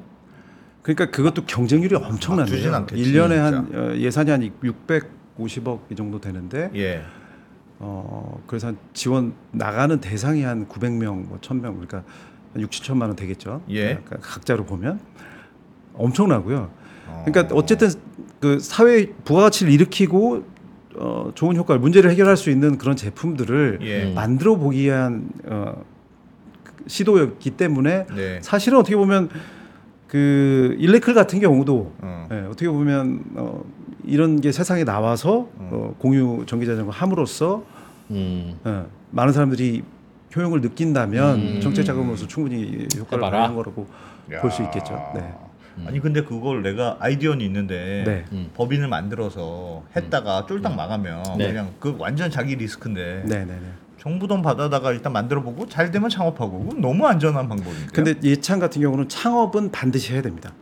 [0.84, 2.56] 그러니까 그것도 경쟁률이 엄청난데요.
[2.56, 7.02] 주진 않겠지, 1년에 한 어, 예산이 한 650억 이 정도 되는데 예.
[7.80, 12.04] 어, 그래서 한 지원 나가는 대상이 한 900명, 뭐 1000명 그러니까
[12.54, 13.62] 한 6, 7천만 원 되겠죠.
[13.70, 13.96] 예.
[13.96, 15.00] 그러니까 각자로 보면
[15.96, 16.72] 엄청나고요.
[17.20, 17.24] 어.
[17.26, 17.90] 그러니까 어쨌든
[18.40, 20.44] 그 사회 부가가치를 일으키고
[20.96, 24.04] 어, 좋은 효과를 문제를 해결할 수 있는 그런 제품들을 예.
[24.04, 24.16] 음.
[24.16, 25.84] 만들어 보기 위한 어,
[26.64, 28.40] 그 시도였기 때문에 네.
[28.42, 29.30] 사실은 어떻게 보면
[30.08, 32.28] 그 일레클 같은 경우도 어.
[32.32, 33.64] 예, 어떻게 보면 어,
[34.04, 35.70] 이런 게 세상에 나와서 음.
[35.72, 37.64] 어, 공유 전기자전거 함으로써
[38.10, 38.58] 음.
[38.66, 39.84] 예, 많은 사람들이
[40.36, 41.60] 효용을 느낀다면 음.
[41.62, 43.22] 정책 자금으로서 충분히 효과를.
[43.22, 43.88] 발휘한 거라고
[44.34, 44.42] 야.
[44.42, 45.12] 볼수 있겠죠.
[45.16, 45.34] 네.
[45.86, 48.26] 아니 근데 그걸 내가 아이디어는 있는데 네.
[48.32, 48.50] 음.
[48.56, 51.48] 법인을 만들어서 했다가 쫄딱 망하면 네.
[51.48, 53.60] 그냥 그 완전 자기 리스크인데 네, 네, 네.
[53.98, 57.88] 정부 돈 받아다가 일단 만들어 보고 잘 되면 창업하고 그건 너무 안전한 방법인데.
[57.94, 60.54] 근데 예찬 같은 경우는 창업은 반드시 해야 됩니다.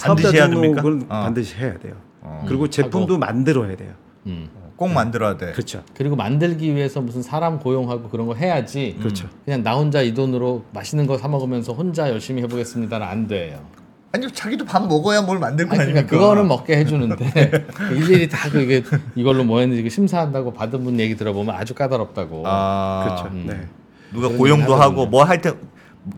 [0.00, 0.80] 반드시 해야 됩니까?
[0.82, 1.22] 등록은 어.
[1.22, 1.94] 반드시 해야 돼요.
[2.22, 2.44] 어.
[2.48, 3.92] 그리고 제품도 만들어야 돼요.
[4.26, 4.48] 음.
[4.76, 5.50] 꼭 만들어야 돼.
[5.52, 5.82] 그렇죠.
[5.94, 8.96] 그리고 만들기 위해서 무슨 사람 고용하고 그런 거 해야지.
[9.00, 9.28] 그렇죠.
[9.44, 13.60] 그냥 나 혼자 이 돈으로 맛있는 거 사 먹으면서 혼자 열심히 해보겠습니다는 안 돼요.
[14.10, 16.06] 아니 자기도 밥 먹어야 뭘 만들 거 아니, 아닙니까?
[16.06, 18.82] 그러니까 그거는 먹게 해주는데 일일이 다 그게
[19.14, 22.42] 이걸로 뭐 했는지 그 심사한다고 받은 분 얘기 들어보면 아주 까다롭다고.
[22.46, 23.24] 아, 그렇죠.
[23.36, 23.44] 음.
[23.46, 23.66] 네.
[24.12, 25.06] 누가 고용도 하고.
[25.06, 25.52] 뭐 할 때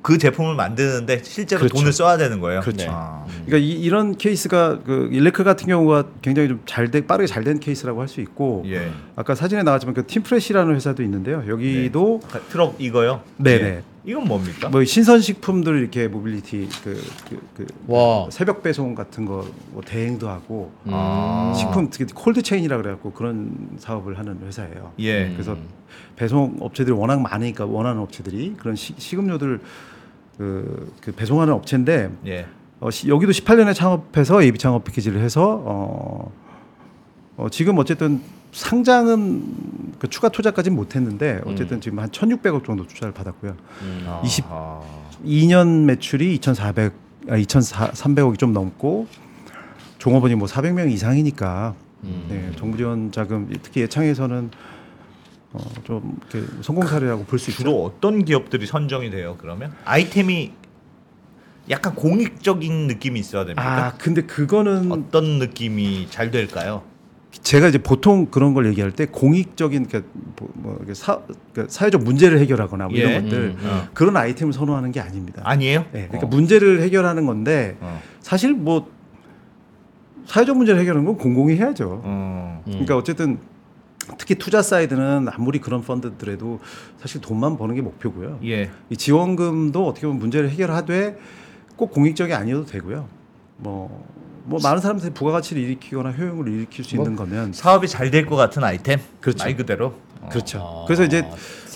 [0.03, 1.75] 그 제품을 만드는데 실제로 그렇죠.
[1.79, 2.61] 돈을 써야 되는 거예요.
[2.61, 2.87] 그렇죠.
[2.91, 3.25] 아.
[3.45, 8.01] 그러니까 이, 이런 케이스가 그 일레클 같은 경우가 굉장히 좀잘 돼, 빠르게 잘 된 케이스라고
[8.01, 8.93] 할 수 있고 예.
[9.17, 11.43] 아까 사진에 나왔지만 그 팀프레시라는 회사도 있는데요.
[11.49, 13.23] 여기도 가- 트럭 이거요?
[13.39, 13.83] 네, 예.
[14.03, 14.11] 네.
[14.13, 14.69] 이건 뭡니까?
[14.69, 18.29] 뭐 신선식품들 이렇게 모빌리티 그, 그, 그 와.
[18.31, 20.91] 새벽 배송 같은 거 뭐 대행도 하고 음.
[20.93, 21.55] 아.
[21.57, 24.93] 식품 특히 cold chain이라 그래갖고 그런 사업을 하는 회사예요.
[24.99, 25.27] 예.
[25.27, 25.33] 음.
[25.35, 25.57] 그래서
[26.17, 29.61] 배송 업체들이 워낙 많으니까 원하는 업체들이 그런 시, 식음료들
[30.39, 32.47] 그, 그 배송하는 업체인데 예.
[32.81, 36.33] 어, 시, 여기도 18년에 창업해서 예비 창업 패키지를 해서 어,
[37.37, 38.21] 어, 지금 어쨌든
[38.53, 39.45] 상장은
[39.99, 43.57] 그 추가 투자까지는 못했는데 어쨌든 지금 한 1,600억 정도 투자를 받았고요.
[43.83, 44.07] 음.
[44.25, 44.81] 20 아.
[45.25, 46.93] 2년 매출이 2,400,
[47.29, 49.07] 아, 2,300억이 좀 넘고
[49.99, 52.27] 종업원이 뭐 400명 이상이니까 음.
[52.29, 54.51] 네, 정부 지원 자금 특히 예창에서는
[55.53, 57.59] 어, 좀 이렇게 성공 사례라고 볼 수 있죠.
[57.63, 59.37] 주로 어떤 기업들이 선정이 돼요?
[59.39, 60.53] 그러면 아이템이
[61.69, 63.87] 약간 공익적인 느낌이 있어야 됩니까?
[63.87, 66.83] 아 근데 그거는 어떤 느낌이 잘 될까요?
[67.43, 71.21] 제가 이제 보통 그런 걸 얘기할 때 공익적인 그러니까 뭐, 뭐 사,
[71.53, 73.01] 그러니까 사회적 문제를 해결하거나 뭐 예.
[73.01, 73.83] 이런 것들 음, 음.
[73.95, 75.43] 그런 아이템을 선호하는 게 아닙니다.
[75.45, 75.87] 아니에요?
[75.93, 76.29] 네, 그러니까 어.
[76.29, 78.01] 문제를 해결하는 건데 어.
[78.21, 78.91] 사실 뭐
[80.27, 82.03] 사회적 문제를 해결하는 건 공공이 해야죠.
[82.05, 82.63] 어.
[82.67, 82.71] 음.
[82.73, 83.39] 그러니까 어쨌든
[84.19, 86.61] 특히 투자 side는 아무리 그런 펀드들에도
[86.99, 88.41] 사실 돈만 버는 게 목표고요.
[88.45, 88.71] 예.
[88.91, 91.19] 이 지원금도 어떻게 보면 문제를 해결하되
[91.77, 93.09] 꼭 공익적이 아니어도 되고요.
[93.57, 94.07] 뭐,
[94.51, 98.35] 뭐 많은 사람들이 부가가치를 일으키거나 효용을 일으킬 수 뭐, 있는 거면 사업이 잘 될 것
[98.37, 98.99] 같은 아이템.
[99.21, 99.45] 그렇죠.
[99.45, 99.95] 말 그대로.
[100.21, 100.29] 어.
[100.29, 100.59] 그렇죠.
[100.61, 101.25] 아, 그래서 이제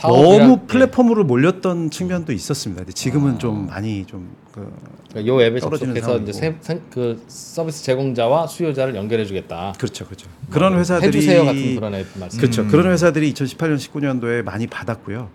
[0.02, 0.66] 너무 예.
[0.66, 2.80] 플랫폼으로 몰렸던 측면도 있었습니다.
[2.82, 3.38] 근데 지금은 아.
[3.38, 4.70] 좀 많이 좀 그,
[5.10, 6.56] 그러니까 요 앱에 떨어지는 접속해서 이제 세.
[6.60, 9.74] 세- 그 서비스 제공자와 수요자를 연결해주겠다.
[9.78, 10.28] 그렇죠, 그렇죠.
[10.50, 12.40] 그런 회사들이 뭐 해주세요 같은 그런 앱 말씀.
[12.40, 12.62] 그렇죠.
[12.62, 12.68] 음.
[12.68, 15.30] 그런 회사들이 2018년 19년도에 많이 받았고요.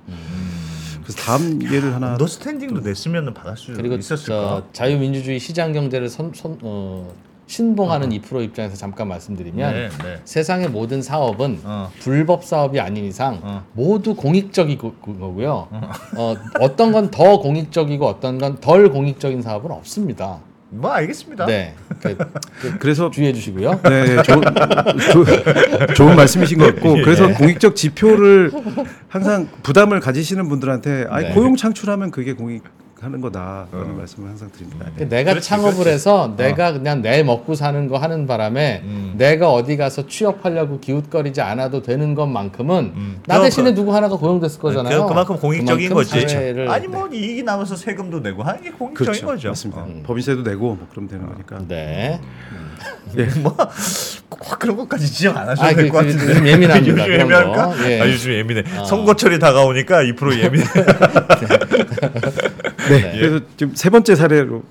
[1.03, 4.27] 그래서 다음 예를 하나 언더스탠딩도 냈으면 받을 수 그리고 있었을까?
[4.27, 7.11] 저 자유민주주의 시장 경제를 선, 선, 어,
[7.49, 10.19] 신봉하는 이 프로 입장에서 잠깐 말씀드리면 네, 네.
[10.23, 11.91] 세상의 모든 사업은 어.
[11.99, 13.63] 불법 사업이 아닌 이상 어.
[13.73, 15.67] 모두 공익적이고요.
[16.15, 20.37] 어, 어떤 건 더 공익적이고 어떤 건 덜 공익적인 사업은 없습니다.
[20.69, 21.47] 뭐 알겠습니다.
[21.47, 22.15] 네, 그,
[22.61, 23.79] 그 그래서 주의해 주시고요.
[23.81, 24.41] 네, 좋은,
[25.11, 28.51] 조- 좋은 말씀이신 것 같고 그래서 공익적 지표를
[29.07, 31.33] 항상 부담을 가지시는 분들한테 아니 네.
[31.33, 32.61] 고용 창출하면 그게 공익
[33.01, 34.85] 하는 거다라는 말씀을 항상 드립니다.
[34.97, 35.07] 네.
[35.07, 35.89] 내가 그렇지, 창업을 그렇지.
[35.89, 39.13] 해서 내가 그냥 내 먹고 사는 거 하는 바람에 음.
[39.17, 43.19] 내가 어디 가서 취업하려고 기웃거리지 않아도 되는 것만큼은 음.
[43.25, 45.03] 나 대신에 그- 누구 하나가 고용됐을 거잖아요.
[45.03, 46.25] 그- 그만큼 공익적인 그만큼 거지.
[46.35, 49.47] 사회를- 아니 뭐 이익이 나면서 세금도 내고 하는 게 공익적인 그렇죠, 거죠.
[49.49, 49.81] 맞습니다.
[49.81, 49.87] 어.
[50.05, 51.59] 법인세도 내고 뭐 그럼 되는 거니까.
[51.67, 52.19] 네.
[53.41, 56.29] 뭐꼭 그런 것까지 지적 안 하셔도 아, 될 그- 것그 같은데.
[56.31, 57.67] 요즘 예민합니다, 요즘 예민할까?
[57.69, 57.89] 거.
[57.89, 58.01] 예.
[58.01, 58.63] 아, 요즘 예민해.
[58.77, 58.83] 아.
[58.85, 60.65] 선거철이 다가오니까 2% 예민해.
[62.89, 63.11] 네.
[63.19, 64.63] 그래서 지금 세 번째 사례로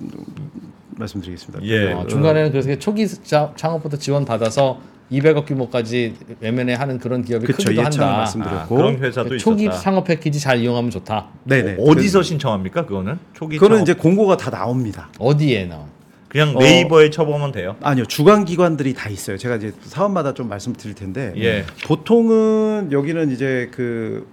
[0.97, 1.65] 말씀드리겠습니다.
[1.65, 1.93] 예.
[1.93, 4.81] 어, 중간에는 그래서 초기 자- 창업부터 지원 받아서
[5.13, 7.65] 200억 규모까지 M&A 하는 그런 기업이 그렇죠.
[7.65, 8.15] 크기도 한다.
[8.15, 9.79] 아, 말씀드렸고 그런 회사도 그 초기 있었다.
[9.81, 11.29] 창업 패키지 잘 이용하면 좋다.
[11.45, 11.77] 네네.
[11.81, 12.85] 어디서 신청합니까?
[12.85, 13.83] 그거는 초기 그거는 창업?
[13.89, 15.09] 이제 공고가 다 나옵니다.
[15.19, 15.85] 어디에 나와?
[16.29, 16.59] 그냥 어.
[16.59, 17.77] 네이버에 쳐보면 돼요.
[17.81, 19.39] 아니요 주관 기관들이 다 있어요.
[19.39, 21.65] 제가 이제 사업마다 좀 말씀드릴 텐데 예.
[21.87, 24.27] 보통은 여기는 이제 그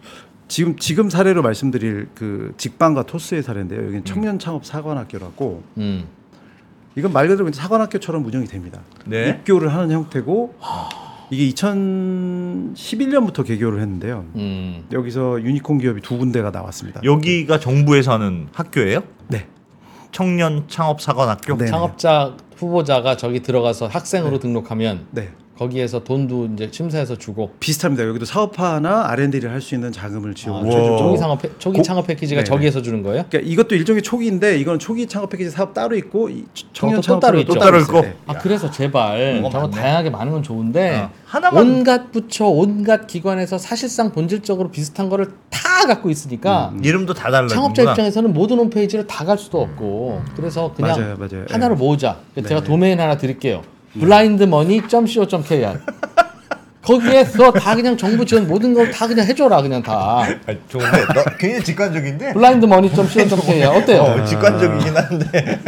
[0.56, 3.82] 지금 지금 사례로 말씀드릴 그 직방과 토스의 사례인데요.
[3.82, 6.06] 여기는 청년 창업 사관학교라고 음.
[6.96, 8.80] 이건 말 그대로 사관학교처럼 운영이 됩니다.
[9.06, 9.28] 네.
[9.32, 10.56] 입교를 하는 형태고
[11.30, 14.26] 이게 2011년부터 개교를 했는데요.
[14.38, 14.86] 음.
[14.94, 17.02] 여기서 유니콘 기업이 두 군데가 나왔습니다.
[17.04, 19.04] 여기가 정부에서 하는 학교예요?
[19.28, 19.48] 네.
[20.14, 21.58] 청년 창업 사관학교.
[21.58, 21.66] 네.
[21.66, 25.34] 창업자 후보자가 저기 들어가서 학생으로 등록하면 네.
[25.58, 28.06] 거기에서 돈도 이제 심사해서 주고 비슷합니다.
[28.08, 30.66] 여기도 사업화나 R&D를 할 수 있는 자금을 아, 지원.
[30.66, 30.98] 우와.
[30.98, 32.46] 초기 창업 패- 초기 고- 창업 패키지가 네네.
[32.46, 33.24] 저기에서 주는 거예요?
[33.30, 37.20] 그러니까 이것도 일종의 초기인데 이건 초기 창업 패키지 사업 따로 있고 이 청년 또 창업
[37.22, 37.54] 따로 있죠.
[37.56, 37.98] 따로 있어요.
[38.00, 38.02] 있고.
[38.08, 38.16] 네.
[38.28, 39.76] 아 그래서 제발 정말 많네.
[39.76, 45.88] 다양하게 많은 건 좋은데 어, 하나만- 온갖 부처 온갖 기관에서 사실상 본질적으로 비슷한 거를 다
[45.88, 47.48] 갖고 있으니까 이름도 다 달라.
[47.48, 51.46] 창업자 입장에서는 모든 홈페이지를 다 갈 수도 없고 그래서 그냥 맞아요, 맞아요.
[51.50, 51.80] 하나로 네.
[51.80, 52.18] 모으자.
[52.36, 52.64] 제가 네.
[52.68, 53.64] 도메인 하나 드릴게요.
[54.00, 55.80] blindmoney.co.kr
[56.84, 61.24] 거기에서 다 그냥 정부 지원 모든 걸 다 그냥 해줘라 그냥 다 아니, 좋은데 너
[61.40, 62.34] 굉장히 직관적인데.
[62.34, 64.02] blindmoney.co.kr 어때요?
[64.02, 65.60] 어, 직관적이긴 한데.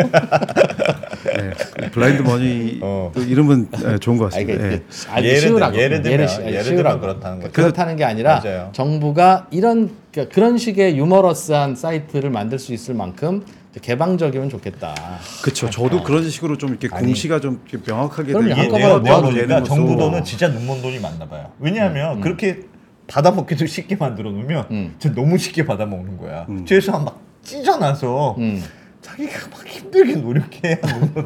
[1.25, 1.89] 네.
[1.91, 3.11] 블라인드 머니 어.
[3.15, 4.75] 그 이름은 네, 좋은 것 아, 이게 같습니다.
[4.75, 4.81] 예.
[5.15, 5.77] 알기 예를 들- 쉬우라고.
[5.77, 6.99] 예를 들면, 시- 예를 쉬우라고.
[6.99, 7.51] 들면 그렇다는 거죠.
[7.51, 8.69] 그렇다는 게 아니라 맞아요.
[8.73, 13.43] 정부가 이런 그러니까 그런 식의 유머러스한 사이트를 만들 수 있을 만큼
[13.79, 14.93] 개방적이면 좋겠다.
[15.41, 15.69] 그렇죠.
[15.69, 17.05] 저도 그런 식으로 좀 이렇게 아니.
[17.07, 21.51] 공시가 좀 이렇게 명확하게 한꺼번에 되는 정부 돈은 진짜 눈먼 돈이 많나 봐요.
[21.59, 22.61] 왜냐하면 그렇게
[23.07, 24.95] 받아먹기도 쉽게 만들어 놓으면 음.
[24.99, 26.45] 진짜 너무 쉽게 받아먹는 거야.
[26.49, 26.65] 음.
[26.65, 28.63] 최소한 막 찢어놔서 음.
[29.01, 30.77] 자기가 막 힘들게 노력해야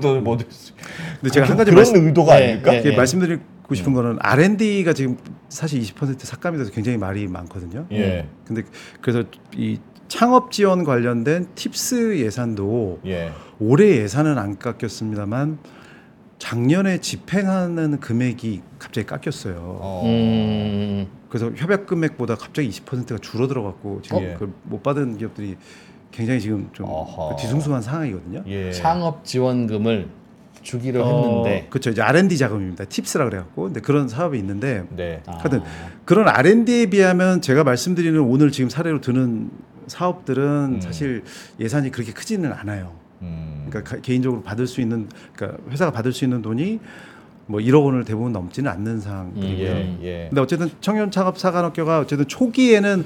[0.01, 0.73] 돈을 얻을 수.
[1.19, 2.71] 근데 제가 한 가지 그런 말씀 의도가 네, 아닐까?
[2.71, 2.79] 네.
[2.79, 5.17] 이게 말씀드리고 싶은 거는 R&D가 지금
[5.49, 7.87] 사실 20% 삭감이 돼서 굉장히 말이 많거든요.
[7.91, 8.63] 예, 근데
[9.01, 9.23] 그래서
[9.55, 9.79] 이
[10.12, 13.32] 창업 지원 관련된 팁스 예산도 예.
[13.62, 15.58] 올해 예산은 안 깎였습니다만
[16.38, 19.56] 작년에 집행하는 금액이 갑자기 깎였어요.
[19.56, 20.02] 어.
[20.04, 21.08] 음.
[21.30, 24.34] 그래서 협약 금액보다 갑자기 20%가 줄어 들어 갖고 지금 예.
[24.34, 25.56] 그걸 못 받은 기업들이
[26.12, 27.30] 굉장히 지금 좀 어허.
[27.30, 28.43] 그 뒤숭숭한 상황이거든요.
[28.47, 28.74] 예.
[28.74, 30.10] 창업 지원금을
[30.62, 31.89] 주기로 어, 했는데 그렇죠.
[31.89, 32.84] 이제 R&D 자금입니다.
[32.84, 35.24] 팁스라 그래갖고 근데 그런 사업이 있는데 네.
[35.26, 35.62] 아, 하여튼
[36.04, 40.82] 그런 R&D에 비하면 제가 말씀드리는 오늘 지금 사례로 드는 사업들은 음.
[40.82, 41.23] 사실
[41.60, 42.93] 예산이 그렇게 크지는 않아요.
[43.21, 43.67] 음.
[43.69, 46.80] 그러니까 가- 개인적으로 받을 수 있는 그러니까 회사가 받을 수 있는 돈이
[47.47, 49.71] 뭐 1억 원을 대부분 넘지는 않는 상황들이고요.
[49.71, 49.99] 음.
[50.01, 50.25] 예, 예.
[50.30, 53.04] 근데 어쨌든 청년 창업 사관학교가 어쨌든 초기에는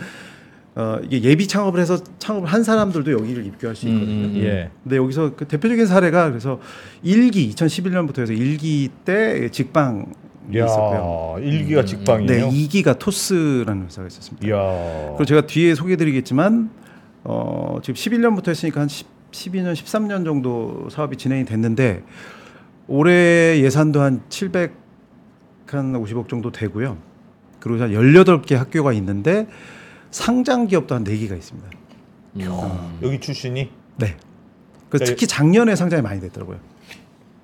[0.76, 4.08] 어 이게 예비 창업을 해서 창업을 한 사람들도 여기를 입교할 수 있거든요.
[4.12, 4.41] 음, 음, 음.
[4.43, 4.69] 예.
[4.84, 6.60] 근데 여기서 그 대표적인 사례가 그래서
[7.02, 10.06] 일기 2011년부터 해서 일기 때 직방
[10.49, 11.36] 이 있었고요.
[11.38, 12.49] 야, 일기가 직방이네요.
[12.49, 14.47] 네, 2기가 토스라는 회사가 있었습니다.
[14.47, 15.08] 이야.
[15.10, 16.69] 그리고 제가 뒤에 소개해드리겠지만
[17.23, 22.03] 어, 지금 11년부터 했으니까 한 10, 12년, 13년 정도 사업이 진행이 됐는데
[22.88, 24.73] 올해 예산도 한 700,
[25.67, 26.97] 한 50억 정도 되고요.
[27.60, 29.47] 그리고 한 18개 학교가 있는데
[30.12, 31.69] 상장 기업도 한 4개가 있습니다.
[32.38, 32.99] 음.
[33.01, 34.17] 여기 출신이 네.
[34.89, 35.05] 그 네.
[35.05, 36.60] 특히 작년에 상장이 많이 됐더라고요.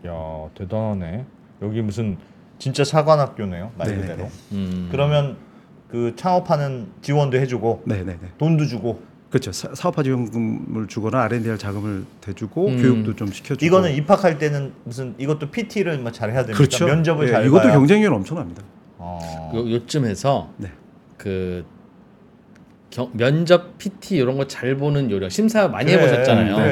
[0.08, 1.26] 야 대단하네.
[1.64, 2.18] 여기 무슨
[2.62, 4.08] 진짜 사관학교네요 말 네네네.
[4.08, 4.30] 그대로.
[4.52, 4.88] 음.
[4.92, 5.36] 그러면
[5.90, 8.30] 그 창업하는 지원도 해주고 네, 네, 네.
[8.38, 9.52] 돈도 주고 그렇죠.
[9.52, 12.78] 사, 사업화 지원금을 주거나 R&D 할 자금을 대주고 음.
[12.80, 13.66] 교육도 좀 시켜주고.
[13.66, 16.58] 이거는 입학할 때는 무슨 이것도 PT를 뭐잘 해야 됩니까?
[16.58, 16.86] 그렇죠.
[16.86, 17.74] 면접을 예, 잘 이것도 봐야.
[17.74, 18.62] 경쟁률 엄청납니다.
[19.00, 19.52] 어.
[19.56, 20.70] 요, 요쯤에서 네.
[21.18, 21.66] 그
[22.92, 26.56] 경, 면접 PT 이런 거 잘 보는 요령 심사 많이 그래, 해보셨잖아요.
[26.56, 26.66] 그래.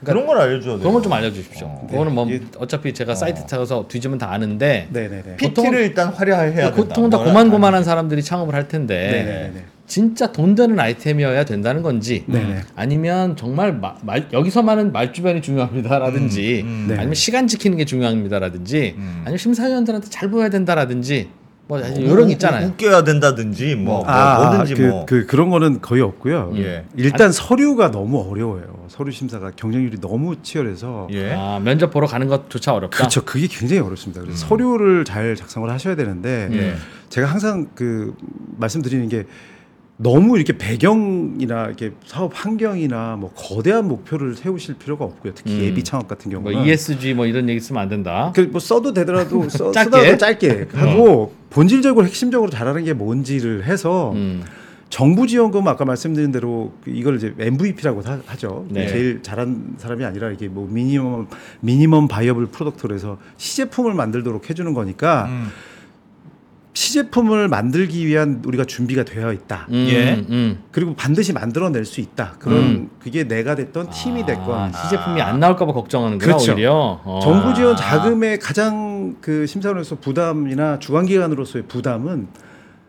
[0.00, 0.80] 그러니까 그런 걸 알려줘야 돼.
[0.80, 1.66] 그런 걸 좀 알려주십시오.
[1.66, 1.86] 어.
[1.88, 3.14] 그거는 뭐 어차피 제가 어.
[3.14, 5.36] 사이트 찾아서 뒤지면 다 아는데 네, 네, 네.
[5.36, 6.72] 보통은- PT를 일단 화려해야 된다.
[6.74, 9.64] 보통 다 고만고만한 사람들이 창업을 할 텐데 네, 네, 네.
[9.86, 12.60] 진짜 돈 되는 아이템이어야 된다는 건지 네, 네.
[12.74, 16.86] 아니면 정말 마- 말, 여기서만은 말주변이 중요합니다라든지 음, 음.
[16.88, 16.94] 네.
[16.96, 19.20] 아니면 시간 지키는 게 중요합니다라든지 음.
[19.24, 21.28] 아니면 심사위원들한테 잘 보여야 된다라든지
[21.72, 22.68] 뭐 우- 요런 우- 있잖아요.
[22.68, 25.06] 웃겨야 된다든지 뭐, 뭐 아, 뭐든지 그, 뭐.
[25.06, 26.52] 그 그런 거는 거의 없고요.
[26.56, 26.84] 예.
[26.96, 28.84] 일단 서류가 너무 어려워요.
[28.88, 31.08] 서류 심사가 경쟁률이 너무 치열해서.
[31.12, 31.32] 예.
[31.32, 32.96] 아, 면접 보러 가는 것조차 어렵다.
[32.96, 33.24] 그렇죠.
[33.24, 34.20] 그게 굉장히 어렵습니다.
[34.20, 36.74] 그래서 서류를 잘 작성을 하셔야 되는데 예.
[37.08, 38.14] 제가 항상 그
[38.58, 39.24] 말씀드리는 게
[40.02, 45.32] 너무 이렇게 배경이나 이렇게 사업 환경이나 뭐 거대한 목표를 세우실 필요가 없고요.
[45.34, 45.60] 특히 음.
[45.60, 48.32] 예비 창업 같은 뭐 경우는 ESG 뭐 이런 얘기 쓰면 안 된다.
[48.34, 49.96] 그 뭐 써도 되더라도 써, 짧게?
[49.96, 54.42] 쓰다가 짧게 하고 본질적으로 핵심적으로 잘하는 게 뭔지를 해서 음.
[54.90, 58.66] 정부 지원금 아까 말씀드린 대로 그 이걸 이제 MVP라고 하 죠.
[58.68, 58.88] 네.
[58.88, 61.28] 제일 잘한 사람이 아니라 이게 뭐 미니멈
[61.60, 65.48] minimum viable product로 해서 시제품을 만들도록 해주는 거니까 음.
[66.74, 69.66] 시제품을 만들기 위한 우리가 준비가 되어 있다.
[69.70, 70.14] 음, 예.
[70.30, 70.62] 음.
[70.70, 72.36] 그리고 반드시 만들어낼 수 있다.
[72.38, 72.90] 그런 음.
[72.98, 76.54] 그게 내가 됐던 팀이 됐건 아, 시제품이 안 나올까봐 걱정하는구나 그렇죠.
[76.54, 77.00] 오히려.
[77.04, 77.20] 어.
[77.22, 82.28] 정부 지원 자금의 가장 그 심사원으로서 부담이나 주관기관으로서의 부담은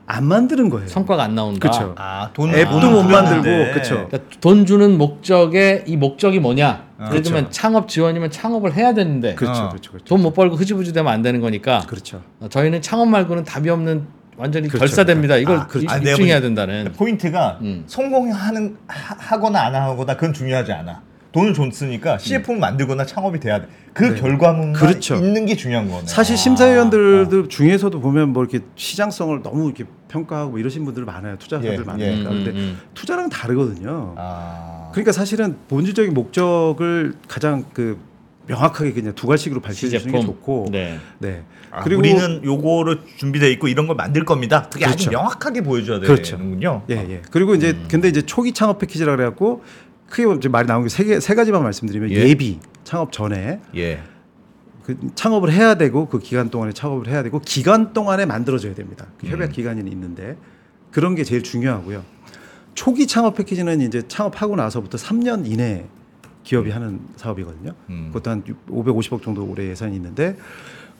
[0.05, 0.87] 안 만드는 거예요.
[0.87, 1.59] 성과가 안 나온다.
[1.59, 1.95] 그렇죠.
[1.97, 3.71] 아, 돈 앱도 돈은 못 만들고.
[3.73, 4.07] 그렇죠.
[4.07, 6.83] 그러니까 돈 주는 목적에 이 목적이 뭐냐?
[6.97, 7.51] 아, 예를 들면 그렇죠.
[7.51, 9.69] 창업 지원이면 창업을 해야 되는데 그렇죠, 어.
[9.69, 10.05] 그렇죠, 그렇죠.
[10.05, 12.21] 돈 못 벌고 흐지부지 되면 안 되는 거니까 그렇죠.
[12.39, 15.37] 어, 저희는 창업 말고는 답이 없는 완전히 그렇죠, 결사됩니다.
[15.37, 15.85] 이걸 아, 그렇죠.
[15.85, 16.91] 입- 아, 입증해야 된다는.
[16.97, 17.83] 포인트가 음.
[17.87, 21.01] 성공하는 하, 하거나 안 하거나 그건 중요하지 않아.
[21.33, 23.67] 돈을 줬으니까 CF를 만들거나 창업이 돼야 돼.
[23.93, 24.73] 그 결과물만 음.
[24.73, 25.15] 그렇죠.
[25.15, 26.05] 있는 게 중요한 거네.
[26.05, 26.37] 사실 아.
[26.37, 31.37] 심사위원들 중에서도 보면 뭐 이렇게 시장성을 너무 이렇게 평가하고 이러신 분들 많아요.
[31.37, 32.31] 투자자들 예, 많으니까.
[32.31, 32.35] 예.
[32.35, 32.79] 근데 음, 음.
[32.93, 34.13] 투자랑 다르거든요.
[34.17, 34.89] 아.
[34.93, 37.97] 그러니까 사실은 본질적인 목적을 가장 그
[38.45, 40.67] 명확하게 그냥 두 가지식으로 밝혀 주시는 게 좋고.
[40.71, 40.99] 네.
[41.17, 41.43] 네.
[41.71, 44.67] 아, 그리고 우리는 요거를 준비돼 있고 이런 걸 만들 겁니다.
[44.71, 45.11] 그게 아주 그렇죠.
[45.11, 46.37] 명확하게 보여줘야 그렇죠.
[46.37, 46.83] 되는군요.
[46.91, 47.21] 예, 예.
[47.31, 49.63] 그리고 이제 근데 이제 초기 창업 패키지라 그래 갖고
[50.09, 52.15] 크게 보면 이제 말이 나온 게세 가지만 말씀드리면 예.
[52.15, 52.35] 예.
[52.35, 54.03] 비 창업 전에 예.
[54.83, 59.07] 그 창업을 해야 되고 그 기간 동안에 창업을 해야 되고 기간 동안에 만들어져야 됩니다.
[59.17, 59.51] 그 협약 음.
[59.51, 60.37] 기간이 있는데
[60.91, 62.03] 그런 게 제일 중요하고요.
[62.75, 65.85] 초기 창업 패키지는 이제 창업하고 나서부터 3년 이내
[66.43, 67.73] 기업이 하는 사업이거든요.
[67.89, 68.09] 음.
[68.13, 70.35] 그것도 한 550억 정도 올해 예산이 있는데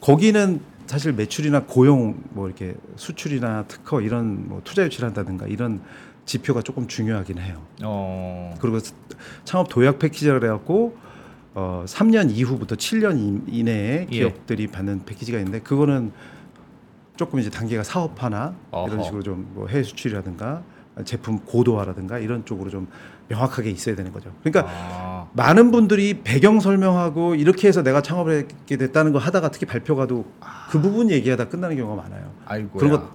[0.00, 5.80] 거기는 사실 매출이나 고용 뭐 이렇게 수출이나 특허 이런 뭐 투자 유치를 한다든가 이런
[6.24, 7.60] 지표가 조금 중요하긴 해요.
[7.82, 8.54] 어.
[8.60, 8.78] 그리고
[9.44, 10.96] 창업 도약 패키지라 그래갖고
[11.54, 14.18] 어 3년 이후부터 7년 이- 이내에 예.
[14.18, 16.12] 기업들이 받는 패키지가 있는데 그거는
[17.16, 18.88] 조금 이제 단계가 사업화나 어허.
[18.92, 20.62] 이런 식으로 좀 뭐 해외 수출이라든가
[21.04, 22.88] 제품 고도화라든가 이런 쪽으로 좀
[23.28, 24.30] 명확하게 있어야 되는 거죠.
[24.42, 25.28] 그러니까 아.
[25.32, 30.24] 많은 분들이 배경 설명하고 이렇게 해서 내가 창업을 하게 됐다는 거 하다가 특히 발표가도
[30.70, 32.30] 그 부분 얘기하다 끝나는 경우가 많아요.
[32.46, 32.78] 아이고.
[32.78, 33.08] 그런 거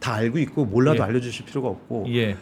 [0.00, 1.02] 다 알고 있고 몰라도 예.
[1.02, 2.36] 알려주실 필요가 없고 예.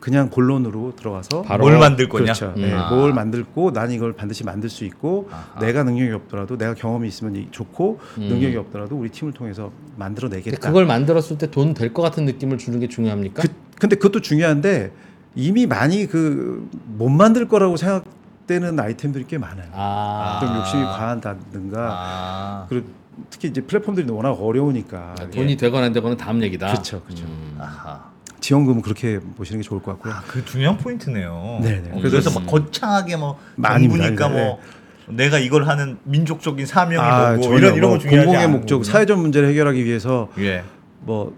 [0.00, 2.24] 그냥 본론으로 들어가서 바로 뭘 만들 거냐?
[2.24, 2.52] 그렇죠.
[2.56, 2.62] 음.
[2.62, 2.90] 네, 아.
[2.90, 5.58] 뭘 만들고 난 이걸 반드시 만들 수 있고 아하.
[5.60, 8.22] 내가 능력이 없더라도 내가 경험이 있으면 이- 좋고 음.
[8.22, 10.58] 능력이 없더라도 우리 팀을 통해서 만들어내겠다.
[10.68, 13.42] 그걸 만들었을 때 돈 될 것 같은 느낌을 주는 게 중요합니까?
[13.42, 13.48] 그,
[13.80, 14.92] 근데 그것도 중요한데
[15.34, 16.66] 이미 많이 그
[16.98, 19.68] 못 만들 거라고 생각되는 아이템들이 꽤 많아요.
[19.72, 22.66] 아, 좀 욕심이 과한다든가 아.
[22.68, 22.86] 그리고
[23.30, 26.68] 특히 이제 플랫폼들이 워낙 어려우니까 아, 돈이 되거나 안 되거나 다음 얘기다.
[26.68, 27.24] 그렇죠, 그렇죠.
[27.24, 27.56] 음.
[27.58, 28.10] 아하.
[28.40, 30.12] 지원금은 그렇게 보시는 게 좋을 것 같고요.
[30.12, 31.60] 아, 그 중요한 포인트네요.
[31.62, 31.90] 네네.
[31.90, 34.60] 어, 그래서, 그래서 막 거창하게 뭐 많이 많이, 뭐
[35.08, 38.84] 내가 이걸 하는 민족적인 사명이 아, 뭐고 이런 이런 뭐거 중요하지 공공의 목적.
[38.84, 40.64] 사회적 문제를 해결하기 위해서 예.
[41.00, 41.36] 뭐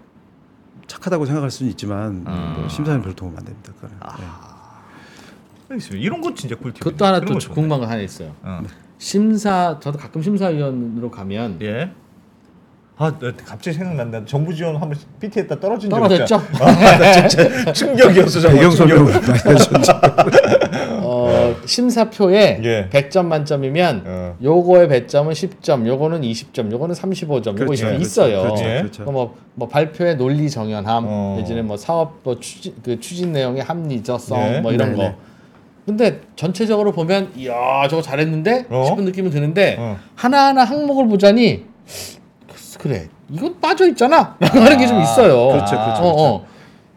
[0.87, 2.55] 착하다고 생각할 수는 있지만 아.
[2.57, 3.71] 뭐 심사는 별 도움 안 됩니다.
[3.75, 3.95] 그거는.
[3.99, 4.25] 네.
[5.69, 6.03] 알겠습니다.
[6.03, 6.79] 이런 거 진짜 꿀팁.
[6.83, 8.35] 그것도 하나 또 궁금한 거 하나 있어요.
[8.41, 8.61] 어.
[8.99, 11.89] 심사 저도 가끔 심사위원으로 가면 예.
[12.97, 14.25] 아, 나 갑자기 생각난다.
[14.25, 16.35] 정부 지원 한번 PT했다 떨어진 적 떨어졌죠?
[16.35, 16.65] 있잖아.
[16.65, 18.41] 아, 나 진짜 충격이었어.
[18.41, 19.21] 정말 배경 설명 충격.
[19.21, 19.91] 많이 해주셨죠.
[21.03, 22.89] 어, 심사표에 예.
[22.91, 24.35] 100점 만점이면 어.
[24.43, 28.41] 요거의 배점은 10점, 요거는 20점, 요거는 35점, 요거 그렇죠, 있- 그렇죠, 있어요.
[28.41, 28.77] 그렇죠, 예.
[28.79, 29.03] 그렇죠.
[29.05, 31.35] 뭐, 뭐 발표의 논리 정연함, 어.
[31.39, 34.59] 내지는 뭐 사업 뭐 추진 그 추진 내용의 합리적성 네.
[34.59, 35.15] 뭐 이런 네네.
[35.97, 36.03] 거.
[36.03, 38.85] 근데 전체적으로 보면 이야 저거 잘했는데 어?
[38.87, 39.97] 싶은 느낌은 드는데 어.
[40.15, 41.65] 하나하나 항목을 보자니
[42.79, 45.47] 그래 이건 빠져 있잖아 라고 하는 게 좀 있어요.
[45.49, 46.45] 그렇죠, 그렇죠, 어, 어.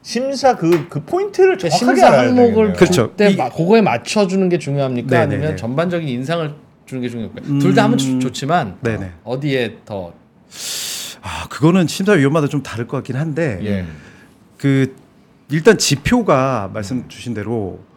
[0.02, 2.72] 심사 그 그 포인트를 그 정확하게 심사 알아야 항목을 되겠네요.
[2.74, 3.10] 그렇죠.
[3.10, 5.10] 그때 이- 마- 그거에 맞춰주는 게 중요합니까?
[5.18, 5.34] 네네네.
[5.36, 6.54] 아니면 전반적인 인상을
[6.86, 7.44] 주는 게 중요할까요?
[7.48, 9.10] 음, 둘다 하면 좋- 좋지만 네 네.
[9.24, 10.12] 어디에 더
[11.24, 13.84] 아 그거는 심사위원마다 좀 다를 것 같긴 한데 예.
[14.58, 14.94] 그
[15.50, 17.91] 일단 지표가 말씀 주신 대로 이-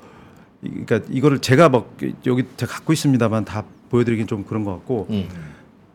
[0.70, 5.28] 그러니까 이거를 제가 막 여기 제가 갖고 있습니다만 다 보여드리긴 좀 그런 것 같고 음,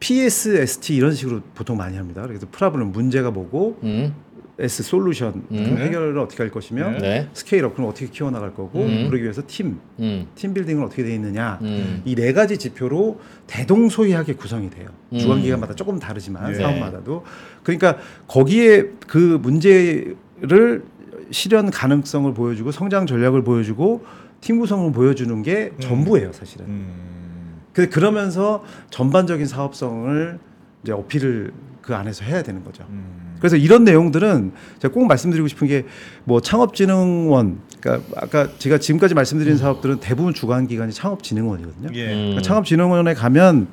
[0.01, 2.23] PS, ST 이런 식으로 보통 많이 합니다.
[2.27, 4.15] 그래서 problem 문제가 뭐고 음,
[4.61, 5.77] S solution 음.
[5.79, 9.07] 해결을 어떻게 할 것이며 네, scale-up 그럼 어떻게 키워나갈 거고 음.
[9.09, 14.35] 그러기 위해서 팀, 음, team building은 어떻게 되어 있느냐 음, 이 네 가지 지표로 대동소이하게
[14.35, 14.89] 구성이 돼요.
[15.13, 15.19] 음.
[15.19, 16.55] 주관 기관마다 조금 다르지만 예.
[16.55, 17.25] 사업마다도
[17.63, 20.83] 그러니까 거기에 그 문제를
[21.31, 24.05] 실현 가능성을 보여주고 성장 전략을 보여주고
[24.40, 25.81] 팀 구성을 보여주는 게 음.
[25.81, 26.66] 전부예요, 사실은.
[26.66, 27.61] 음.
[27.72, 30.38] 근데 그러면서 전반적인 사업성을
[30.83, 32.85] 이제 어필을 그 안에서 해야 되는 거죠.
[32.88, 33.37] 음.
[33.38, 35.85] 그래서 이런 내용들은 제가 꼭 말씀드리고 싶은 게
[36.24, 41.88] 뭐 창업진흥원, 그러니까 아까 제가 지금까지 말씀드린 사업들은 대부분 주관 기관이 창업진흥원이거든요.
[41.94, 42.07] 예.
[42.12, 42.16] 음.
[42.18, 43.68] 그러니까 창업진흥원에 가면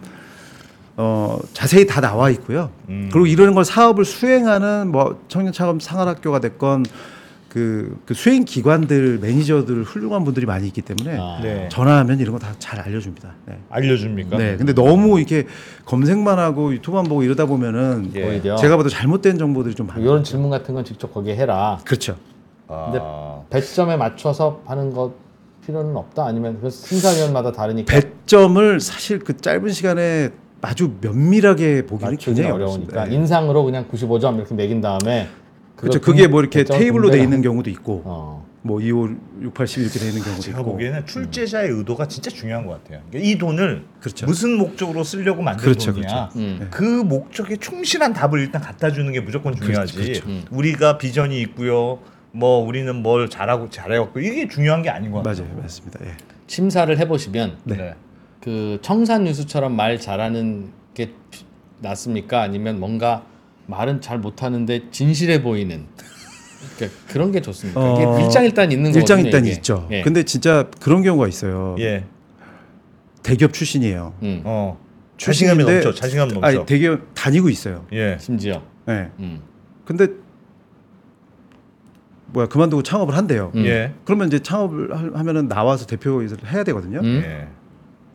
[0.96, 2.72] 어, 자세히 다 나와 있고요.
[2.90, 3.10] 음.
[3.12, 6.86] 그리고 이런 걸 사업을 수행하는 뭐 청년 창업 상할학교가 됐건
[7.50, 11.40] 그, 그 수행 기관들 매니저들 훌륭한 분들이 많이 있기 때문에 아.
[11.42, 11.70] 네.
[11.72, 13.34] 전화하면 이런 거 다 잘 알려줍니다.
[13.46, 13.58] 네.
[13.70, 14.38] 알려줍니까?
[14.38, 14.58] 네.
[14.58, 15.46] 근데 너무 이렇게
[15.86, 18.28] 검색만 하고 유튜브만 보고 이러다 보면은 예.
[18.28, 20.04] 오히려 제가 봐도 잘못된 정보들이 좀 많아요.
[20.04, 21.80] 이런 질문 같은 건 직접 거기에 해라.
[21.86, 22.16] 그렇죠.
[22.68, 23.42] 아.
[23.50, 25.14] 배점에 맞춰서 하는 것
[25.66, 26.26] 필요는 없다.
[26.26, 30.30] 아니면 그 심사위원마다 다르니까 배점을 사실 그 짧은 시간에
[30.62, 33.06] 아주 면밀하게 보기는 굉장히 어려우니까 어렵습니다.
[33.06, 33.16] 네.
[33.16, 35.28] 인상으로 그냥 95점 이렇게 매긴 다음에
[35.78, 36.00] 그렇죠.
[36.00, 38.46] 그걸 그게 뭐 이렇게 테이블로 돼 있는 한- 경우도 있고 어.
[38.64, 40.72] 뭐 2호 680 이렇게 돼 있는 경우도 제가 있고.
[40.74, 43.02] 보기에는 출제자의 의도가 진짜 중요한 것 같아요.
[43.10, 44.26] 그러니까 이 돈을 그렇죠.
[44.26, 46.30] 무슨 목적으로 쓰려고 만든 그렇죠, 돈이냐.
[46.34, 46.40] 그렇죠.
[46.40, 46.68] 음.
[46.72, 49.96] 그 목적에 충실한 답을 일단 갖다 주는 게 무조건 중요하지.
[49.96, 50.28] 그렇죠.
[50.28, 50.44] 음.
[50.52, 52.00] 우리가 비전이 있고요.
[52.34, 55.46] 뭐 우리는 뭘 잘하고 잘해왔고 이게 중요한 게 아닌 것 같아요.
[55.46, 56.00] 맞아요, 맞습니다.
[56.06, 56.12] 예.
[56.48, 57.94] 심사를 해보시면 네.
[58.42, 61.12] 그 청산 유수처럼 말 잘하는 게
[61.80, 62.42] 낫습니까?
[62.42, 63.24] 아니면 뭔가
[63.68, 65.86] 말은 잘 못하는데 진실해 보이는
[66.76, 67.80] 그러니까 그런 게 좋습니까?
[67.80, 69.02] 어, 이게 일장일단 있는 거거든요.
[69.02, 69.54] 일장일단 이게.
[69.56, 69.88] 있죠.
[69.92, 70.02] 예.
[70.02, 71.76] 근데 진짜 그런 경우가 있어요.
[71.80, 72.06] 예.
[73.24, 74.14] 대기업 출신이에요.
[74.24, 74.80] 음, 어.
[75.18, 75.94] 자신감이 넘쳐.
[75.94, 76.48] 자신감 넘쳐.
[76.48, 77.86] 아니 대기업 다니고 있어요.
[77.92, 78.18] 예.
[78.20, 79.10] 심지어 네.
[79.20, 79.42] 음.
[79.86, 80.08] 근데
[82.28, 83.52] 뭐야 그만두고 창업을 한대요.
[83.56, 83.66] 음.
[83.66, 83.94] 예.
[84.06, 87.00] 그러면 이제 창업을 하- 하면은 나와서 대표 일을 해야 되거든요.
[87.00, 87.22] 음?
[87.26, 87.48] 예.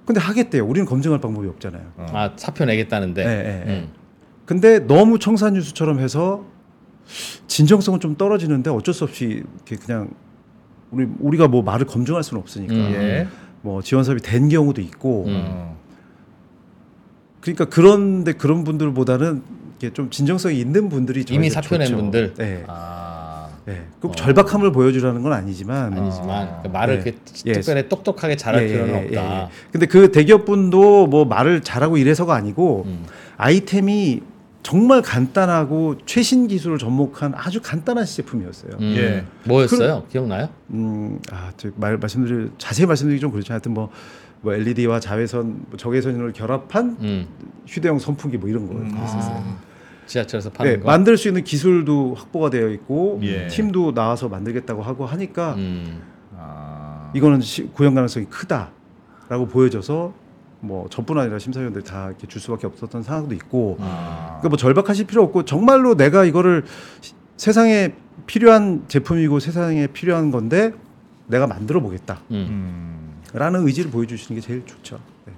[0.06, 0.64] 근데 하겠대요.
[0.66, 1.92] 우리는 검증할 방법이 없잖아요.
[1.96, 2.06] 어.
[2.12, 3.22] 아 사표 내겠다는데.
[3.24, 3.88] 예, 예, 예.
[4.52, 4.60] 음.
[4.60, 6.44] 근데 너무 청산유수처럼 해서
[7.46, 10.10] 진정성은 좀 떨어지는데 어쩔 수 없이 이렇게 그냥
[10.90, 12.92] 우리 우리가 뭐 말을 검증할 수는 없으니까 음.
[12.92, 13.28] 예.
[13.62, 15.44] 뭐 지원 사업이 된 경우도 있고 음.
[15.46, 15.76] 어.
[17.40, 19.42] 그러니까 그런데 그런 분들보다는
[19.78, 21.96] 이게 좀 진정성이 있는 분들이 이미 저희한테 사표 낸 좋죠.
[21.96, 22.34] 분들?
[22.34, 22.64] 네.
[22.68, 23.48] 아.
[23.64, 23.86] 네.
[24.00, 24.14] 꼭 어.
[24.14, 27.14] 절박함을 보여주라는 건 아니지만 아니지만 그 말을 네.
[27.46, 27.52] 예.
[27.52, 29.34] 특별히 똑똑하게 잘할 예, 필요는 예, 없다.
[29.34, 29.48] 예, 예.
[29.70, 33.04] 근데 그 대기업 분도 뭐 말을 잘하고 이래서가 아니고 음.
[33.36, 34.20] 아이템이
[34.62, 38.72] 정말 간단하고 최신 기술을 접목한 아주 간단한 제품이었어요.
[38.80, 38.94] 음.
[38.96, 39.24] 예.
[39.44, 40.04] 뭐였어요?
[40.08, 40.48] 기억나요?
[40.70, 43.52] 음, 아, 저말 말씀드릴 자세히 말씀드리기 좀 그렇죠.
[43.52, 43.90] 하여튼 뭐,
[44.40, 47.26] 뭐 LED와 자외선, 뭐 적외선을 결합한 음.
[47.66, 48.74] 휴대용 선풍기 뭐 이런 거.
[48.74, 48.92] 음.
[48.94, 49.58] 아,
[50.06, 50.86] 지하철에서 파는 네, 거.
[50.86, 53.48] 만들 수 있는 기술도 확보가 되어 있고 예.
[53.48, 56.02] 팀도 나와서 만들겠다고 하고 하니까 음.
[56.36, 57.10] 아.
[57.14, 60.21] 이거는 시, 구현 가능성이 크다라고 보여져서
[60.64, 64.36] 뭐 저뿐 아니라 심사위원들이 다 이렇게 줄 수밖에 없었던 상황도 있고 아.
[64.40, 66.64] 그러니까 뭐 절박하실 필요 없고 정말로 내가 이거를
[67.00, 67.94] 시- 세상에
[68.26, 70.72] 필요한 제품이고 세상에 필요한 건데
[71.26, 73.12] 내가 만들어 보겠다라는 음.
[73.34, 73.66] 음.
[73.66, 75.00] 의지를 보여주시는 게 제일 좋죠.
[75.26, 75.32] 네.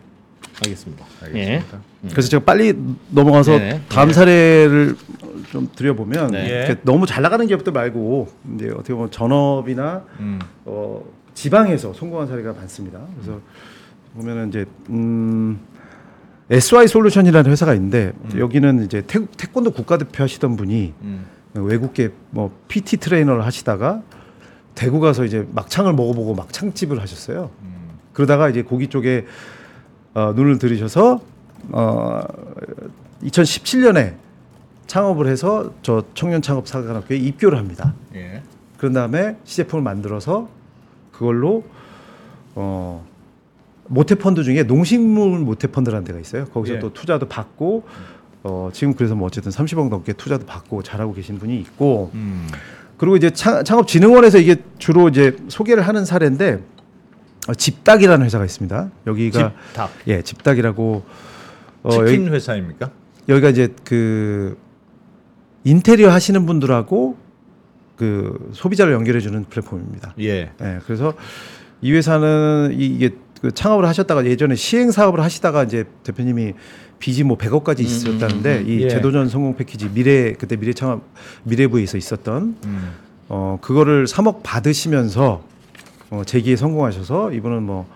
[0.63, 1.07] 알겠습니다.
[1.23, 1.79] 알겠습니다.
[2.05, 2.09] 음.
[2.11, 2.75] 그래서 제가 빨리
[3.09, 3.81] 넘어가서 네네.
[3.89, 4.95] 다음 사례를
[5.51, 6.77] 좀 드려보면 네.
[6.83, 10.39] 너무 잘 나가는 기업들 말고 이제 어떻게 보면 전업이나 음.
[10.67, 11.03] 어,
[11.33, 13.01] 지방에서 성공한 사례가 많습니다.
[13.15, 13.41] 그래서
[14.15, 15.59] 보면은 이제 음,
[16.51, 21.27] SY 솔루션이라는 회사가 있는데 여기는 이제 태, 태권도 국가대표 하시던 분이 음.
[21.55, 24.03] 외국계 뭐 PT 트레이너를 하시다가
[24.75, 27.51] 대구 가서 이제 막창을 먹어보고 막창집을 하셨어요.
[27.63, 27.75] 음.
[28.13, 29.27] 그러다가 이제 고기 쪽에
[30.15, 31.21] 어, 눈을 들이셔서
[31.71, 32.23] 어,
[33.23, 34.15] 2017년에
[34.87, 37.95] 창업을 해서 저 청년 창업 사관학교에 입교를 합니다.
[38.15, 38.43] 예.
[38.77, 40.49] 그런 다음에 시제품을 만들어서
[41.11, 41.65] 그걸로
[42.55, 43.05] 어
[43.87, 46.47] 모태 펀드 중에 농식품 모태 펀드라는 데가 있어요.
[46.47, 46.79] 거기서 예.
[46.79, 47.85] 또 투자도 받고
[48.43, 52.47] 어 지금 그래서 뭐 어쨌든 30억 넘게 투자도 받고 잘하고 계신 분이 있고 음.
[52.97, 56.63] 그리고 이제 창, 창업진흥원에서 이게 주로 이제 소개를 하는 사례인데
[57.49, 58.91] 어, 집닥이라는 회사가 있습니다.
[59.07, 59.91] 여기가 집닥.
[60.09, 61.05] 예 집닥이라고
[61.83, 62.91] 어, 치킨 여기, 회사입니까?
[63.29, 64.57] 여기가 이제 그
[65.65, 67.17] 인테리어 하시는 분들하고
[67.97, 70.15] 그 소비자를 연결해 주는 플랫폼입니다.
[70.21, 70.51] 예.
[70.61, 71.15] 예, 그래서
[71.81, 73.11] 이 회사는 이- 이게
[73.45, 76.55] 그 창업을 하셨다가 예전에 시행 사업을 하시다가 이제 대표님이
[76.99, 78.89] 빚이 뭐 100억까지 음, 있었다는데 음, 음, 이 예.
[78.89, 81.03] 제도전 성공 패키지 미래 그때 미래 창업
[81.43, 82.93] 미래부에서 있었던 음.
[83.29, 85.45] 어 그거를 3억 받으시면서
[86.09, 87.87] 어 재기에 성공하셔서 이분은 뭐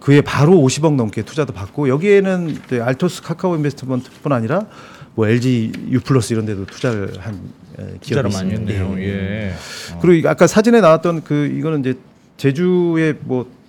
[0.00, 4.66] 그에 바로 50억 넘게 투자도 받고 여기에는 알토스 카카오 인베스트먼트뿐 아니라
[5.14, 7.40] 뭐 LG U 플러스 이런 데도 투자를 한
[7.78, 8.70] 에, 투자를 기업이 많이 있습니다.
[8.70, 8.98] 했네요.
[8.98, 9.46] 예.
[9.48, 9.52] 예.
[9.94, 9.98] 어.
[10.02, 11.94] 그리고 이 아까 사진에 나왔던 그 이거는 이제
[12.36, 13.61] 제주에 뭐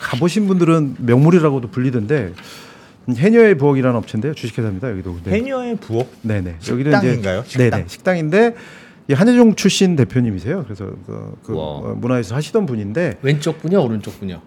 [0.00, 2.32] 가보신 분들은 명물이라고도 불리던데
[3.08, 7.40] 해녀의 부엌이라는 업체인데요 주식회사입니다 여기도 근데 해녀의 부엌 네네 여기는 식당인가요?
[7.40, 7.70] 이제 식당?
[7.70, 8.54] 네네 식당인데
[9.08, 11.62] 이 한예종 출신 대표님이세요 그래서 그, 그 와.
[11.64, 14.40] 어, 문화에서 하시던 분인데 왼쪽 분이야 오른쪽 분이야.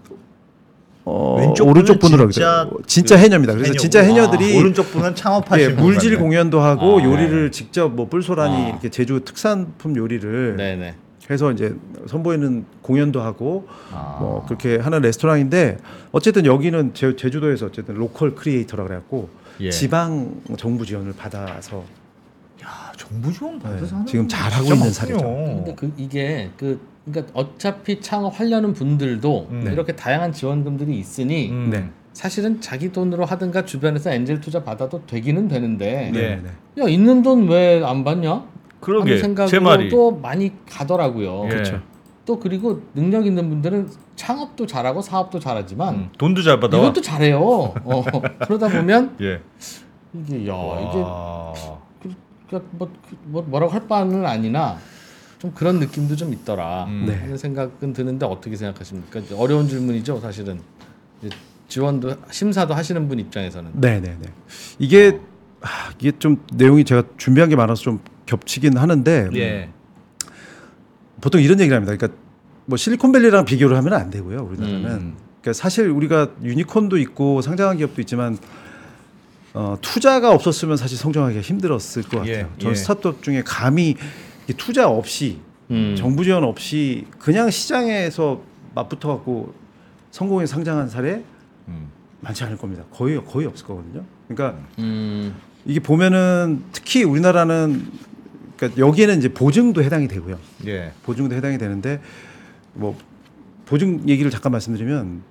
[1.06, 3.80] 어, 왼쪽 오른쪽 분으로 진짜 진짜, 진짜 그 해녀입니다 그래서 해녀고.
[3.80, 6.26] 진짜 해녀들이 아, 오른쪽 분은 예, 창업하시는 물질 건가요?
[6.28, 8.68] 공연도 하고 아, 요리를 직접 뭐 뿔소라니 아.
[8.68, 10.96] 이렇게 제주 특산품 요리를 네네.
[11.30, 11.76] 해서 이제
[12.08, 14.18] 선보이는 공연도 하고 아.
[14.20, 15.78] 뭐 그렇게 하는 레스토랑인데
[16.12, 19.30] 어쨌든 여기는 제, 제주도에서 어쨌든 local creator라 그래갖고
[19.62, 19.70] 예.
[19.70, 21.84] 지방 정부 지원을 받아서
[22.64, 24.92] 야, 정부 지원 네, 받아서 하는 지금 거 잘하고 진짜 있는.
[24.92, 25.24] 사례죠.
[25.26, 29.70] 근데 그 이게 그 그러니까 어차피 창업하려는 분들도 음.
[29.72, 31.70] 이렇게 다양한 지원금들이 있으니 음.
[31.72, 31.90] 네.
[32.14, 36.42] 사실은 자기 돈으로 하든가 주변에서 엔젤 투자 받아도 되기는 되는데 네.
[36.42, 36.42] 네,
[36.76, 36.84] 네.
[36.84, 38.44] 야 있는 돈 왜 안 받냐?
[38.80, 41.46] 그러게 하는 생각으로 제 말이 또 많이 가더라고요.
[41.46, 41.50] 예.
[41.50, 41.82] 그렇죠.
[42.26, 46.78] 또 그리고 능력 있는 분들은 창업도 잘하고 사업도 잘하지만 음, 돈도 잘 받아.
[46.78, 47.40] 이것도 잘해요.
[47.40, 48.04] 어,
[48.46, 49.42] 그러다 보면 예.
[50.14, 50.80] 이게 야 와.
[50.80, 52.14] 이게
[52.50, 52.92] 그러니까 뭐,
[53.24, 54.78] 뭐 뭐라고 할 바는 아니나
[55.38, 57.06] 좀 그런 느낌도 좀 있더라 음.
[57.08, 57.16] 네.
[57.16, 59.22] 하는 생각은 드는데 어떻게 생각하십니까?
[59.38, 60.60] 어려운 질문이죠 사실은
[61.22, 61.36] 이제
[61.68, 64.30] 지원도 심사도 하시는 분 입장에서는 네, 네, 네.
[64.80, 65.20] 이게
[65.62, 68.00] 아, 이게 좀 내용이 제가 준비한 게 많아서 좀
[68.30, 69.70] 겹치긴 하는데 예.
[71.20, 71.96] 보통 이런 얘기를 합니다.
[71.96, 72.20] 그러니까
[72.66, 74.48] 뭐 실리콘밸리랑 비교를 하면 안 되고요.
[74.52, 75.18] 우리나라는 음.
[75.42, 78.38] 그러니까 사실 우리가 유니콘도 있고 상장한 기업도 있지만
[79.56, 82.28] 어, 투자가 없었으면 사실 성장하기가 힘들었을 것 같아요.
[82.28, 82.76] 예, 저는 예.
[82.76, 83.96] 스타트업 중에 감히
[84.48, 85.40] 이 투자 없이
[85.72, 85.96] 음.
[85.98, 88.42] 정부 지원 없이 그냥 시장에서
[88.76, 89.54] 맞붙어 갖고
[90.12, 91.24] 성공해 상장한 사례
[91.68, 91.90] 음.
[92.22, 92.84] 많지 않을 겁니다.
[92.92, 94.04] 거의 거의 없을 거거든요.
[94.28, 95.36] 그러니까 음.
[95.66, 97.88] 이게 보면은 특히 우리나라는
[98.60, 100.38] 그러니까 여기에는 이제 보증도 해당이 되고요.
[100.68, 100.92] 예.
[101.04, 102.02] 보증도 해당이 되는데
[102.74, 102.98] 뭐
[103.66, 105.24] 보증 얘기를 잠깐 말씀드리면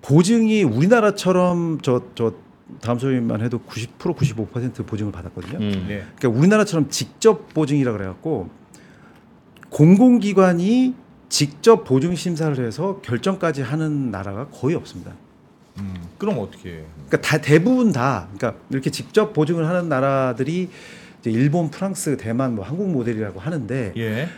[0.00, 2.34] 보증이 우리나라처럼 저저
[2.80, 5.58] 다음 소위만 해도 90% 95% 보증을 받았거든요.
[5.58, 5.86] 음.
[5.90, 6.04] 예.
[6.16, 8.48] 그러니까 우리나라처럼 직접 보증이라 그래갖고
[9.68, 10.94] 공공기관이
[11.28, 15.12] 직접 보증 심사를 해서 결정까지 하는 나라가 거의 없습니다.
[15.78, 15.94] 음.
[16.18, 16.84] 그럼 어떻게 해?
[17.08, 20.70] 그러니까 다 대부분 다 그러니까 이렇게 직접 보증을 하는 나라들이
[21.30, 24.28] 일본, 프랑스, 대만, 뭐 한국 모델이라고 하는데 예.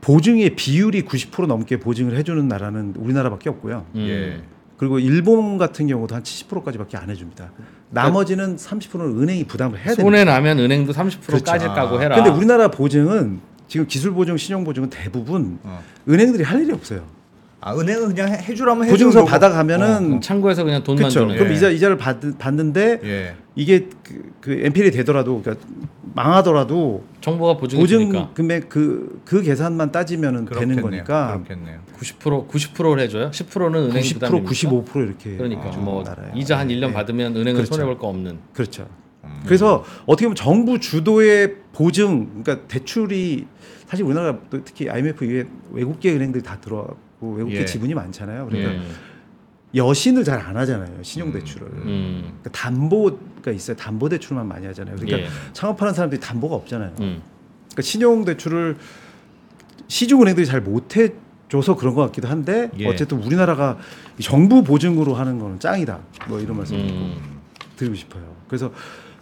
[0.00, 3.86] 보증의 비율이 90% 넘게 보증을 해주는 나라는 우리나라밖에 없고요.
[3.94, 4.00] 음.
[4.00, 4.42] 예.
[4.76, 7.50] 그리고 일본 같은 경우도 한 70%까지밖에 안 해줍니다.
[7.90, 10.02] 나머지는 30%는 은행이 부담을 해야 됩니다.
[10.02, 11.44] 손해 나면 은행도 30% 그렇죠.
[11.44, 12.00] 까질 까고 아.
[12.00, 12.16] 해라.
[12.16, 15.82] 근데 우리나라 보증은 지금 기술 보증, 신용 보증은 대부분 어.
[16.08, 17.04] 은행들이 할 일이 없어요.
[17.60, 19.24] 아 은행은 그냥 해- 해주라면 해주는 보증서.
[19.26, 21.20] 받아가면은 어, 창구에서 그냥 돈만 그렇죠.
[21.20, 21.36] 주는.
[21.36, 21.56] 그럼 예.
[21.56, 23.34] 이자 이자를 받, 받는데 예.
[23.54, 25.66] 이게 그, 그 NPL이 되더라도 그러니까
[26.14, 30.80] 망하더라도 정부가 보증해 보증 주니까 금액 그, 그 계산만 따지면은 되는.
[30.82, 31.80] 거니까 그렇겠네요.
[31.98, 33.30] 90% 90%를 해줘요.
[33.30, 34.50] 10%는 은행 90% 부담입니까?
[34.50, 36.32] 95% 이렇게 그러니까 해주는 뭐 나라예요.
[36.36, 36.92] 이자 한 1년 네.
[36.92, 37.74] 받으면 은행은 그렇죠.
[37.74, 38.38] 손해 볼 거 없는.
[38.52, 38.88] 그렇죠.
[39.24, 39.40] 음.
[39.44, 43.46] 그래서 어떻게 보면 정부 주도의 보증, 그러니까 대출이
[43.86, 47.64] 사실 우리나라 또 특히 IMF 이후에 외국계 은행들이 다 들어왔고 외국계 예.
[47.64, 48.46] 지분이 많잖아요.
[48.46, 48.88] 그러니까 음.
[49.74, 51.02] 여신을 잘 안 하잖아요.
[51.02, 51.66] 신용 대출을.
[51.68, 52.22] 음.
[52.42, 53.76] 그러니까 담보 가 있어요.
[53.76, 54.96] 담보 대출만 많이 하잖아요.
[54.96, 55.28] 그러니까 예.
[55.52, 56.90] 창업하는 사람들이 담보가 없잖아요.
[57.00, 57.22] 음.
[57.68, 58.76] 그러니까 신용 대출을
[59.88, 61.12] 시중 은행들이 잘 못해
[61.48, 62.86] 줘서 그런 것 같기도 한데 예.
[62.86, 63.78] 어쨌든 우리나라가
[64.18, 65.98] 이 정부 보증으로 하는 거는 짱이다.
[66.28, 67.40] 뭐 이런 말씀 을 음.
[67.76, 68.22] 드리고 싶어요.
[68.46, 68.72] 그래서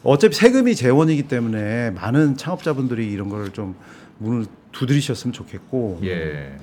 [0.03, 3.75] 어차피 세금이 재원이기 때문에 많은 창업자분들이 이런 걸좀
[4.19, 6.57] 문을 두드리셨으면 좋겠고 예.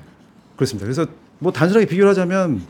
[0.56, 0.86] 그렇습니다.
[0.86, 1.06] 그래서
[1.38, 2.62] 뭐 단순하게 비교를 하자면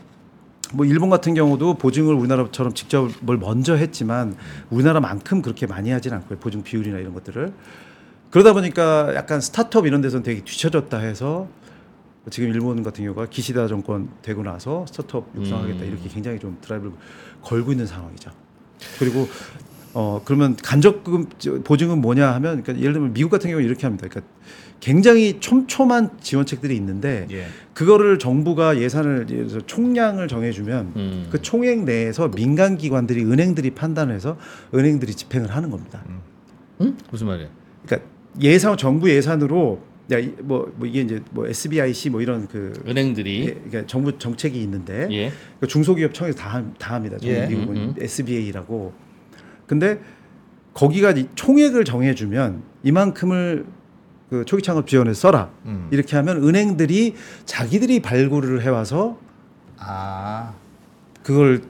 [0.73, 4.35] 뭐 일본 같은 경우도 보증을 우리나라처럼 직접을 먼저 했지만
[4.69, 6.39] 우리나라만큼 그렇게 많이 하진 않고요.
[6.39, 7.53] 보증 비율이나 이런 것들을
[8.31, 11.47] 그러다 보니까 약간 스타트업 이런 데서는 되게 뒤처졌다 해서
[12.29, 15.87] 지금 일본 같은 경우가 기시다 정권 되고 나서 스타트업 육성하겠다 음.
[15.87, 16.93] 이렇게 굉장히 좀 드라이브를
[17.41, 18.31] 걸고 있는 상황이죠.
[18.99, 19.29] 그리고
[19.99, 21.25] 어 그러면 간접금
[21.63, 24.07] 보증은 뭐냐 하면 그러니까 예를 들면 미국 같은 경우 는 이렇게 합니다.
[24.07, 24.31] 그러니까
[24.79, 27.47] 굉장히 촘촘한 지원책들이 있는데 예.
[27.73, 31.27] 그거를 정부가 예산을 예를 들어서 총량을 정해주면 음.
[31.31, 34.37] 그 총액 내에서 민간 기관들이 은행들이 판단해서
[34.75, 36.03] 은행들이 집행을 하는 겁니다.
[36.81, 36.95] 응?
[37.09, 37.47] 무슨 말이야?
[37.87, 38.07] 그러니까
[38.39, 39.81] 예산 정부 예산으로
[40.11, 44.61] 야 뭐 뭐 이게 이제 뭐 SBIC 뭐 이런 그 은행들이 예, 그러니까 정부 정책이
[44.61, 45.31] 있는데 예.
[45.59, 47.17] 그 중소기업 청에서 다, 함- 다 합니다.
[47.19, 47.47] 저희 예.
[47.47, 47.95] 미국은 음, 음.
[47.99, 49.06] SBA라고.
[49.67, 49.99] 근데
[50.73, 53.65] 거기가 이 총액을 정해주면 이만큼을
[54.29, 55.49] 그 초기 창업 지원에 써라.
[55.65, 55.87] 음.
[55.91, 57.15] 이렇게 하면 은행들이
[57.45, 59.17] 자기들이 발굴을 해와서
[59.77, 60.53] 아
[61.23, 61.61] 그걸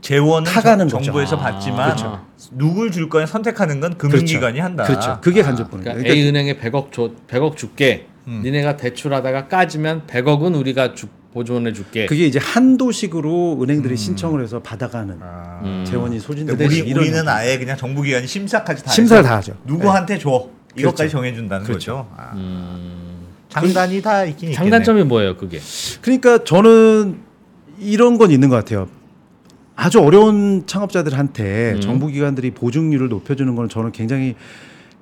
[0.00, 1.06] 재원은 타가는 정- 거죠.
[1.12, 2.24] 정부에서 아, 받지만 그렇죠.
[2.52, 4.84] 누굴 줄 거냐 선택하는 건 금융기관이 한다.
[4.84, 5.18] 그렇죠.
[5.22, 6.14] 그게 간접보는 그러니까 거예요.
[6.22, 8.06] A 은행에 100억 줘 100억 줄게.
[8.26, 8.40] 음.
[8.42, 12.06] 니네가 대출하다가 까지면 100억은 우리가 주, 보존해 줄게.
[12.06, 15.60] 그게 이제 한도식으로 은행들이 신청을 해서 받아가는 아.
[15.64, 15.84] 음.
[15.86, 17.28] 재원이 소진되는 우리 이런 우리는.
[17.28, 19.56] 아예 그냥 정부기관이 심사까지 다 심사를 해서 다 하죠.
[19.64, 21.12] 누구한테 줘 이것까지 그렇죠.
[21.18, 21.96] 정해준다는 그렇죠.
[21.96, 22.08] 거죠.
[22.16, 22.32] 아.
[22.34, 23.26] 음.
[23.48, 24.54] 장단이 다 있긴 있겠네.
[24.54, 25.60] 장단점이 뭐예요, 그게?
[26.00, 27.18] 그러니까 저는
[27.80, 28.88] 이런 건 있는 것 같아요.
[29.76, 31.80] 아주 어려운 창업자들한테 음.
[31.80, 34.36] 정부 기관들이 보증률을 높여주는 건 저는 굉장히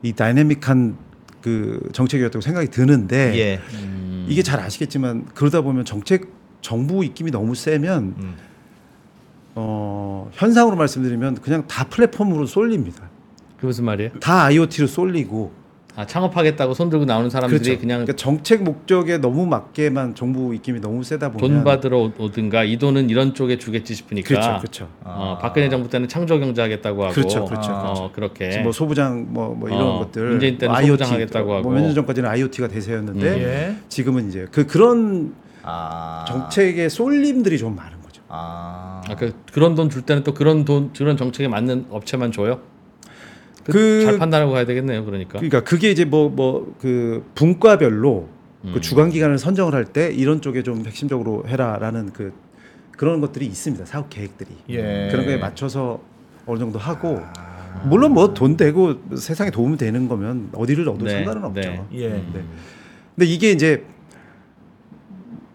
[0.03, 0.97] 이 다이내믹한
[1.43, 3.61] 그 정책이었다고 생각이 드는데 예.
[3.75, 4.27] 음.
[4.29, 6.29] 이게 잘 아시겠지만 그러다 보면 정책
[6.61, 8.35] 정부 입김이 너무 세면 음.
[9.55, 13.11] 어, 현상으로 말씀드리면 그냥 다 플랫폼으로 쏠립니다.
[13.59, 14.13] 그 무슨 말이에요?
[14.21, 15.53] 다 IoT로 쏠리고
[15.95, 17.81] 아, 창업하겠다고 손 들고 나오는 사람들이 그렇죠.
[17.81, 22.65] 그냥 그러니까 정책 목적에 너무 맞게만 정부 입김이 너무 세다 보면 돈 받으러 오- 오든가
[22.65, 24.89] 이 돈은 이런 쪽에 주겠지 싶으니까 그렇죠, 그렇죠.
[25.05, 29.55] 어, 박근혜 정부 때는 창조 경제 하겠다고 하고 그렇죠, 그렇죠, 어, 그렇게 뭐 소부장 뭐,
[29.55, 31.63] 뭐 이런 어, 것들 문재인 때는 뭐 소부장 하겠다고 하고.
[31.69, 33.77] 뭐몇년 전까지는 IoT가 대세였는데 예.
[33.91, 36.25] 지금은 이제 그 그런 아.
[36.27, 38.23] 정책의 쏠림들이 좀 많은 거죠.
[38.29, 39.03] 아.
[39.09, 42.61] 아, 그, 그런 돈 줄 때는 또 그런 돈 그런 정책에 맞는 업체만 줘요.
[43.65, 45.05] 그, 그- 잘 판단하고 가야 되겠네요.
[45.05, 45.35] 그러니까.
[45.39, 48.29] 그러니까 그게 이제 뭐 뭐 그 분과별로
[48.65, 48.71] 음.
[48.75, 52.33] 그 주관 기관을 선정을 할 때 이런 쪽에 좀 핵심적으로 해라라는 그
[52.97, 53.85] 그런 것들이 있습니다.
[53.87, 55.09] 사업 계획들이 예.
[55.11, 56.01] 그런 거에 맞춰서
[56.47, 57.21] 어느 정도 하고
[57.85, 61.61] 물론 뭐 돈 되고 세상에 도움이 되는 거면 어디를 넣어도 네, 상관은 없죠.
[61.61, 61.83] 네.
[61.95, 62.09] 예.
[62.11, 62.45] 네.
[63.17, 63.85] 근데 이게 이제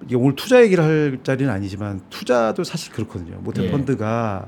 [0.06, 3.38] 이게 오늘 투자 얘기를 할 자리는 아니지만 투자도 사실 그렇거든요.
[3.42, 3.72] 모태 예.
[3.72, 4.48] 펀드가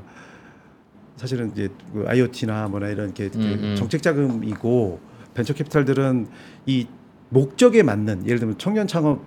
[1.20, 3.76] 사실은 이제 그 IoT나 뭐나 이런 게그 음, 음.
[3.78, 5.02] 정책 자금이고
[5.34, 6.28] 벤처 캐피탈들은
[6.66, 6.88] 이
[7.28, 9.26] 목적에 맞는 예를 들면 청년 창업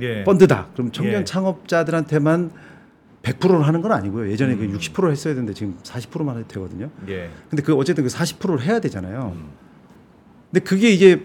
[0.00, 0.24] 예.
[0.24, 0.68] 펀드다.
[0.72, 1.24] 그럼 청년 예.
[1.24, 2.50] 창업자들한테만
[3.22, 4.30] 100%를 하는 건 아니고요.
[4.30, 4.72] 예전에 음.
[4.72, 6.88] 그 60%를 했어야 되는데 지금 40%만 해도 되거든요.
[7.08, 7.28] 예.
[7.50, 9.34] 근데 그 어쨌든 그 40%를 해야 되잖아요.
[9.36, 9.50] 음.
[10.50, 11.20] 근데 그게 이게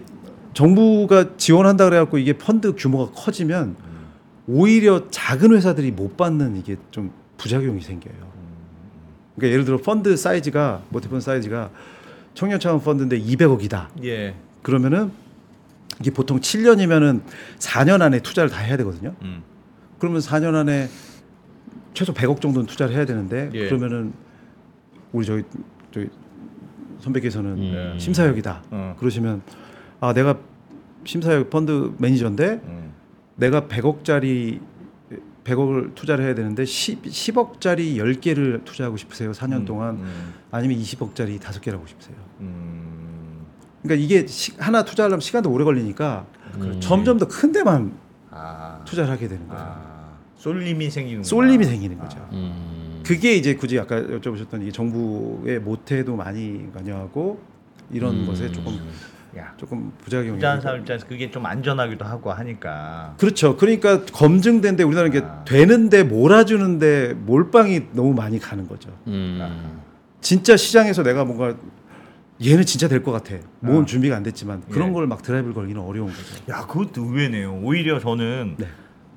[0.52, 3.76] 정부가 지원한다 그래갖고 이게 펀드 규모가 커지면
[4.46, 8.31] 오히려 작은 회사들이 못 받는 이게 좀 부작용이 생겨요.
[9.36, 11.70] 그러니까 예를 들어 펀드 사이즈가 모태펀드 사이즈가
[12.34, 13.88] 청년 창업 펀드인데 200억이다.
[14.04, 14.34] 예.
[14.62, 15.10] 그러면은
[16.00, 17.22] 이게 보통 7년이면은
[17.58, 19.14] 4년 안에 투자를 다 해야 되거든요.
[19.22, 19.42] 음.
[19.98, 20.88] 그러면 4년 안에
[21.94, 23.66] 최소 100억 정도는 투자를 해야 되는데 예.
[23.66, 24.12] 그러면은
[25.12, 25.42] 우리 저기
[25.90, 26.08] 저기
[27.00, 27.98] 선배께서는 음.
[27.98, 28.62] 심사역이다.
[28.70, 28.96] 어.
[28.98, 29.42] 그러시면
[30.00, 30.38] 아 내가
[31.04, 32.92] 심사역 펀드 매니저인데 음.
[33.36, 34.60] 내가 100억짜리
[35.44, 39.32] 100억을 투자를 해야 되는데 10, 10억짜리 10개를 투자하고 싶으세요?
[39.32, 39.64] 4년 음.
[39.64, 40.34] 동안 음.
[40.50, 42.16] 아니면 20억짜리 5개를 하고 싶으세요?
[42.40, 43.44] 음.
[43.82, 46.26] 그러니까 이게 시, 하나 투자하려면 시간도 오래 걸리니까
[46.58, 46.80] 음.
[46.80, 47.92] 점점 더 큰 데만
[48.30, 48.80] 아.
[48.84, 49.62] 투자를 하게 되는 거예요.
[49.62, 49.92] 아.
[50.36, 52.18] 쏠림이 생기는 쏠림이 생기는 거죠.
[52.32, 53.02] 음.
[53.04, 57.40] 그게 이제 굳이 아까 여쭤보셨던 이 정부의 모태도 많이 관여하고
[57.90, 58.26] 이런 음.
[58.26, 58.80] 것에 조금 야.
[59.56, 63.14] 조금 부작용이 있는 사람 입장에서 그게 좀 안전하기도 하고 하니까.
[63.18, 63.56] 그렇죠.
[63.56, 65.44] 그러니까 검증된데 우리나라는 이게 아.
[65.44, 68.90] 되는데 몰아주는데 몰빵이 너무 많이 가는 거죠.
[69.06, 69.80] 음.
[70.20, 71.54] 진짜 시장에서 내가 뭔가
[72.44, 73.36] 얘는 진짜 될 것 같아.
[73.60, 73.86] 모은 아.
[73.86, 74.92] 준비가 안 됐지만 그런 예.
[74.92, 76.22] 걸막 드라이브를 걸기는 어려운 거죠.
[76.50, 77.60] 야, 그것도 의외네요.
[77.62, 78.66] 오히려 저는 네.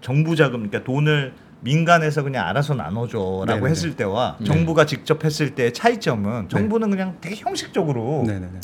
[0.02, 3.70] 정부 자금, 그러니까 돈을 민간에서 그냥 알아서 나눠줘라고 네네네.
[3.70, 4.46] 했을 때와 네.
[4.46, 8.60] 정부가 직접 했을 때 차이점은 정부는 그냥 되게 형식적으로 네네네.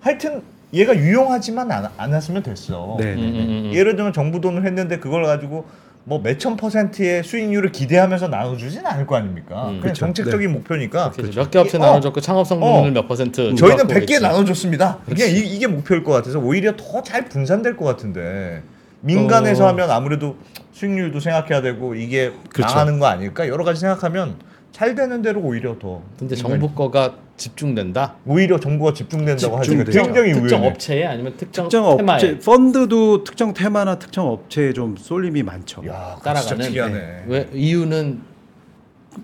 [0.00, 0.42] 하여튼
[0.72, 2.96] 얘가 유용하지만 안, 안 했으면 됐어.
[2.98, 3.20] 네네네.
[3.22, 3.70] 음, 음, 음.
[3.74, 5.66] 예를 들면 정부 돈을 했는데 그걸 가지고
[6.04, 9.64] 뭐 몇천 퍼센트의 수익률을 기대하면서 나눠주진 않을 거 아닙니까?
[9.64, 10.00] 음, 그냥 그렇죠.
[10.00, 11.40] 정책적인 목표니까 그렇죠.
[11.40, 11.80] 몇개 업체 어.
[11.80, 13.02] 나눠줬고 창업 성공률 어.
[13.02, 14.20] 몇 퍼센트 저희는 갖고 100개 있지.
[14.20, 14.98] 나눠줬습니다.
[15.04, 15.46] 그냥 그렇지.
[15.54, 18.62] 이, 게 목표일 것 같아서 오히려 더 잘 분산될 것 같은데
[19.00, 19.68] 민간에서 어.
[19.68, 20.36] 하면 아무래도
[20.72, 22.74] 수익률도 생각해야 되고 이게 그렇죠.
[22.74, 24.36] 망하는 거 아닐까 여러 가지 생각하면
[24.72, 28.14] 잘 되는 대로 오히려 더 근데 정부 거가 집중된다.
[28.26, 30.02] 오히려 정부가 집중된다고 집중되죠.
[30.02, 30.68] 굉장히 특정 의외네.
[30.74, 35.82] 업체에 아니면 특정, 특정 테마에 업체 펀드도 특정 테마나 특정 업체에 좀 쏠림이 많죠.
[35.86, 37.24] 야, 그거 따라가는 진짜 특이하네.
[37.26, 38.20] 왜 이유는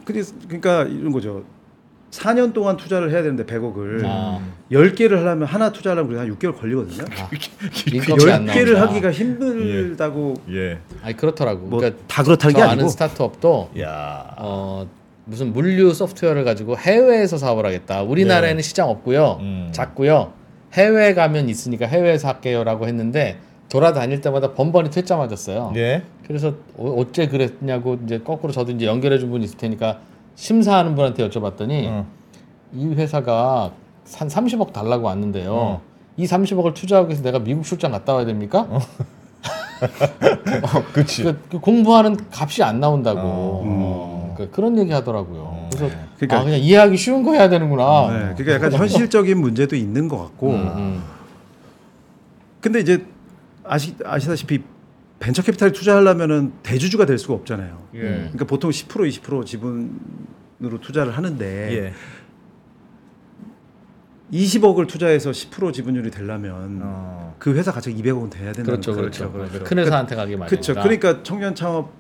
[0.05, 1.45] 그래서 그러니까 이런 거죠.
[2.11, 4.41] 4년 동안 투자를 해야 되는데 100억을 아,
[4.73, 7.05] 10개를 하려면 하나 투자하려면 우리가 한 6개월 걸리거든요.
[7.19, 7.29] 아
[7.93, 8.81] 인건비 안 10개를 나온다.
[8.91, 10.79] 하기가 힘들다고 예.
[11.03, 11.67] 아니 그렇더라고.
[11.67, 14.35] 뭐 그러니까 다 그렇다는 저 게 아는 아니고 스타트업도 야.
[14.39, 14.87] 어
[15.29, 18.03] 무슨 물류 소프트웨어를 가지고 해외에서 사업을 하겠다.
[18.03, 19.45] 우리나라에는 시장 없고요, 네.
[19.45, 19.69] 음.
[19.73, 20.33] 작고요.
[20.73, 25.73] 해외 가면 있으니까 해외에서 할게요라고 했는데 돌아다닐 때마다 번번이 퇴짜 맞았어요.
[25.77, 26.03] 예.
[26.27, 30.01] 그래서 어- 어째 그랬냐고 이제 거꾸로 저도 이제 연결해 준 분이 있을 테니까
[30.35, 32.07] 심사하는 분한테 여쭤봤더니 어.
[32.75, 33.73] 이 회사가
[34.15, 35.53] 한 30억 달라고 왔는데요.
[35.53, 35.83] 어.
[36.17, 38.67] 이 30억을 투자하기 위해서 내가 미국 출장 갔다 와야 됩니까?
[38.71, 38.79] 어.
[40.93, 41.23] 그치.
[41.23, 44.35] 그, 그 공부하는 값이 안 나온다고 어.
[44.37, 45.69] 그, 그런 얘기 하더라고요.
[45.73, 48.09] 그래서 그러니까- 아 그냥 이해하기 쉬운 거 해야 되는구나.
[48.11, 51.03] 네, 그러니까 약간 현실적인 문제도 있는 것 같고 음, 음.
[52.61, 53.05] 근데 이제
[53.65, 54.63] 아시, 아시다시피
[55.21, 57.79] 벤처 캐피탈 투자하려면은 대주주가 될 수가 없잖아요.
[57.95, 58.01] 예.
[58.01, 58.89] 그러니까 보통 10%
[59.21, 61.45] 20% 지분으로 투자를 하는데
[61.87, 61.93] 예.
[64.33, 67.35] 20억을 투자해서 10% 지분율이 되려면 어.
[67.39, 69.33] 그 회사 가치가 200억은 돼야 된다는 그렇죠, 거죠.
[69.33, 69.65] 그렇죠.
[69.65, 70.49] 큰 회사한테 가기 마련이다.
[70.49, 70.75] 그렇죠.
[70.75, 71.93] 그러니까 청년 창업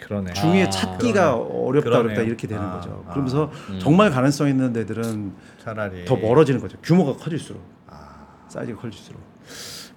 [0.00, 0.32] 그러네.
[0.32, 2.04] 중에 아, 찾기가 어렵다 그러네요.
[2.04, 3.04] 어렵다 이렇게 되는 아, 거죠.
[3.06, 3.10] 아.
[3.10, 3.78] 그러면서 음.
[3.80, 6.78] 정말 가능성 있는 데들은 차라리 더 멀어지는 거죠.
[6.82, 8.26] 규모가 커질수록 아.
[8.48, 9.20] 사이즈가 커질수록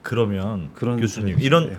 [0.01, 1.45] 그러면 그런 교수님 소리죠.
[1.45, 1.77] 이런 네.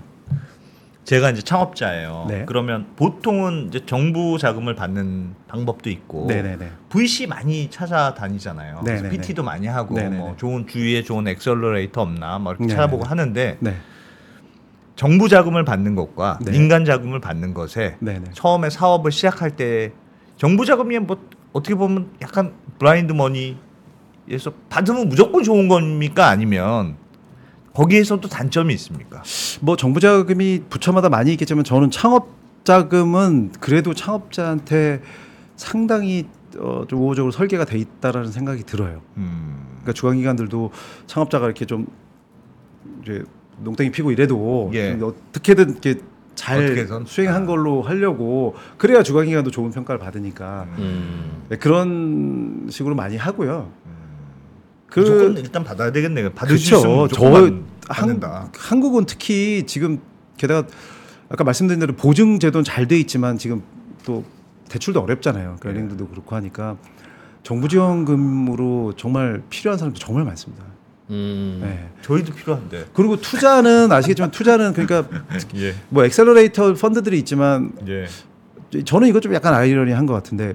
[1.04, 2.26] 제가 이제 창업자예요.
[2.28, 2.44] 네.
[2.46, 6.70] 그러면 보통은 이제 정부 자금을 받는 방법도 있고 네네네.
[6.90, 8.80] VC 많이 찾아다니잖아요.
[8.84, 9.20] 그래서 네네네.
[9.22, 10.16] PT도 많이 하고 네네네.
[10.16, 12.74] 뭐 좋은 주위에 좋은 accelerator 없나 막 이렇게 네네네.
[12.76, 13.76] 찾아보고 하는데 네.
[14.94, 16.52] 정부 자금을 받는 것과 네.
[16.52, 17.98] 민간 자금을 받는 것에.
[18.34, 19.92] 처음에 사업을 시작할 때
[20.36, 21.18] 정부 자금이 뭐
[21.52, 26.96] 어떻게 보면 약간 블라인드 머니에서 받으면 무조건 좋은 겁니까 아니면
[27.74, 29.22] 거기에서도 단점이 있습니까?
[29.60, 32.28] 뭐 정부 자금이 부처마다 많이 있겠지만 저는 창업
[32.64, 35.02] 자금은 그래도 창업자한테
[35.56, 39.00] 상당히 어, 좀 우호적으로 설계가 돼 있다라는 생각이 들어요.
[39.16, 39.64] 음.
[39.70, 40.70] 그러니까 주관기관들도
[41.06, 41.86] 창업자가 이렇게 좀
[43.02, 43.24] 이제
[43.58, 44.96] 농땡이 피고 이래도 예.
[44.98, 46.00] 좀 어떻게든 이렇게
[46.34, 47.04] 잘 어떻게든?
[47.06, 47.46] 수행한 아.
[47.46, 51.42] 걸로 하려고 그래야 주관기관도 좋은 평가를 받으니까 음.
[51.48, 53.70] 네, 그런 식으로 많이 하고요.
[54.92, 56.30] 그 무조건 일단 받아야 되겠네요.
[56.32, 57.08] 받을 수 그렇죠.
[57.08, 58.20] 저 한.
[58.54, 60.00] 한국은 특히 지금
[60.36, 60.68] 게다가
[61.30, 63.62] 아까 말씀드린 대로 보증 제도는 잘 돼 있지만 지금
[64.04, 64.22] 또
[64.68, 65.56] 대출도 어렵잖아요.
[65.58, 66.76] 그러니까 은행들도 그렇고 하니까
[67.42, 70.62] 정부 지원금으로 정말 필요한 사람도 정말 많습니다.
[71.08, 71.60] 음.
[71.62, 71.88] 네.
[72.02, 72.88] 저희도 필요한데.
[72.92, 75.08] 그리고 투자는 아시겠지만 투자는 그러니까
[75.56, 75.74] 예.
[75.88, 78.06] 뭐 accelerator 펀드들이 있지만 예.
[78.84, 80.52] 저는 이거 좀 약간 아이러니한 것 같은데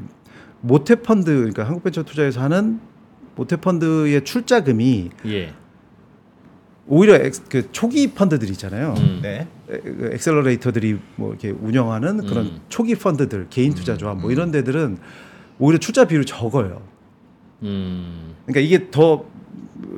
[0.62, 2.80] 모태 펀드 그러니까 한국벤처 투자에서 하는
[3.38, 5.54] 모태 펀드의 출자금이 예.
[6.88, 8.94] 오히려 엑, 그 초기 펀드들 있잖아요.
[8.98, 9.20] 음.
[9.22, 9.48] 네.
[9.70, 12.60] 에- 그 accelerator들이 뭐 이렇게 운영하는 그런 음.
[12.70, 14.98] 초기 펀드들, 개인 투자 조합 뭐 이런 데들은
[15.60, 16.82] 오히려 출자 비율이 적어요.
[17.64, 18.36] 음.
[18.46, 19.26] 그러니까 이게 더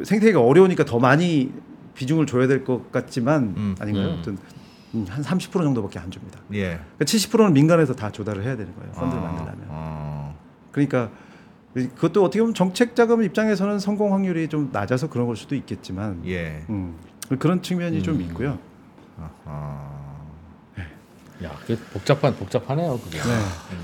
[0.04, 1.52] 생태계가 어려우니까 더 많이
[1.96, 3.76] 비중을 줘야 될 것 같지만 음.
[3.80, 4.08] 아닌가요?
[4.08, 4.14] 음.
[4.16, 4.38] 아무튼
[4.96, 6.40] 음, 한30% 정도밖에 안 줍니다.
[6.54, 6.80] 예.
[6.98, 8.92] 그러니까 70%는 민간에서 다 조달을 해야 되는 거예요.
[8.94, 9.68] 펀드를 아, 만들려면.
[9.70, 10.34] 아.
[10.72, 11.12] 그러니까
[11.74, 16.64] 그것도 어떻게 보면 정책 자금 입장에서는 성공 확률이 좀 낮아서 그런 걸 수도 있겠지만 예.
[16.70, 16.96] 음,
[17.38, 18.22] 그런 측면이 좀 음.
[18.22, 18.58] 있고요.
[19.46, 19.98] 아.
[21.42, 23.18] 야, 그 복잡한 복잡하네요, 그게.
[23.20, 23.24] 네.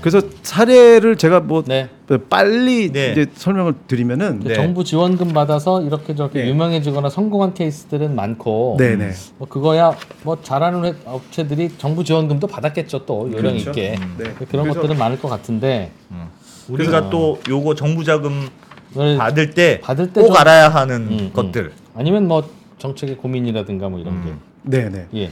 [0.02, 1.88] 그래서 사례를 제가 뭐 네.
[2.28, 3.12] 빨리 네.
[3.12, 4.52] 이제 설명을 드리면은 네.
[4.52, 6.50] 정부 지원금 받아서 이렇게 저렇게 네.
[6.50, 13.30] 유명해지거나 성공한 케이스들은 많고 네네 뭐 그거야 뭐 잘하는 회- 업체들이 정부 지원금도 받았겠죠 또
[13.32, 13.70] 요령 그렇죠.
[13.70, 14.24] 있게 네.
[14.50, 16.28] 그런 그래서- 것들은 많을 것 같은데 음.
[16.68, 18.48] 우리가 또 요거 정부 자금
[18.92, 21.30] 그걸 받을 때꼭 받을 때 좀- 알아야 하는 음, 음.
[21.32, 21.72] 것들.
[21.94, 22.48] 아니면 뭐
[22.78, 24.40] 정책의 고민이라든가 뭐 이런 음.
[24.62, 25.30] 네네 게 예.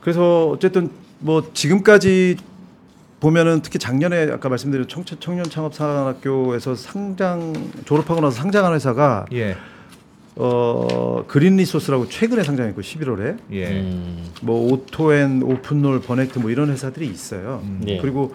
[0.00, 2.36] 그래서 어쨌든 뭐 지금까지
[3.20, 7.52] 보면은 특히 작년에 아까 말씀드린 청년, 청년 창업 사관학교에서 상장
[7.86, 9.56] 졸업하고 나서 상장한 회사가 예.
[10.36, 13.66] 어 그린 리소스라고 최근에 상장했고 11월에 예.
[13.80, 14.30] 음.
[14.42, 17.60] 뭐 오토앤 오픈롤 버넥트 뭐 이런 회사들이 있어요.
[17.62, 17.82] 음.
[17.86, 17.98] 예.
[17.98, 18.34] 그리고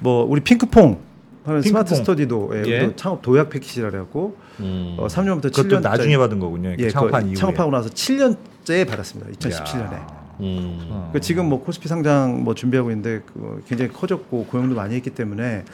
[0.00, 0.98] 뭐 우리 핑크퐁
[1.44, 1.62] 하는.
[1.62, 2.92] 스마트 스터디도 예, 예.
[2.96, 4.96] 창업 도약 패키지라 그래갖고 음.
[4.98, 6.74] 어, 3년부터 그것도 7년 나중에 받은 거군요.
[6.78, 7.36] 예, 창업한 그 이후에.
[7.36, 9.30] 창업하고 나서 7년째 받았습니다.
[9.32, 9.92] 2017년에.
[9.92, 10.20] 야.
[10.40, 10.88] 음.
[10.90, 11.10] 어.
[11.12, 15.64] 그 지금 뭐 코스피 상장 뭐 준비하고 있는데 그 굉장히 커졌고 고용도 많이 했기 때문에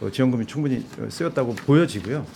[0.00, 2.26] 어, 지원금이 충분히 어, 쓰였다고 보여지고요.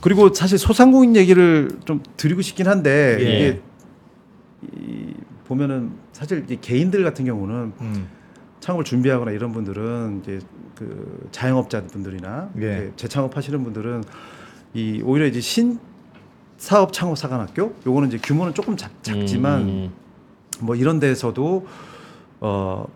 [0.00, 3.24] 그리고 사실 소상공인 얘기를 좀 드리고 싶긴 한데 예.
[3.24, 3.60] 이게
[4.76, 5.14] 이,
[5.46, 8.08] 보면은 사실 이제 개인들 같은 경우는 음.
[8.60, 10.40] 창업을 준비하거나 이런 분들은 이제
[10.78, 12.60] 그 자영업자 분들이나 예.
[12.60, 14.04] 이제 재창업하시는 분들은
[14.74, 15.78] 이 오히려 이제 신
[16.56, 19.92] 사업 창업 사관학교 요거는 이제 규모는 조금 작, 작지만 음.
[20.60, 21.66] 뭐 이런 데서도
[22.40, 22.86] 어,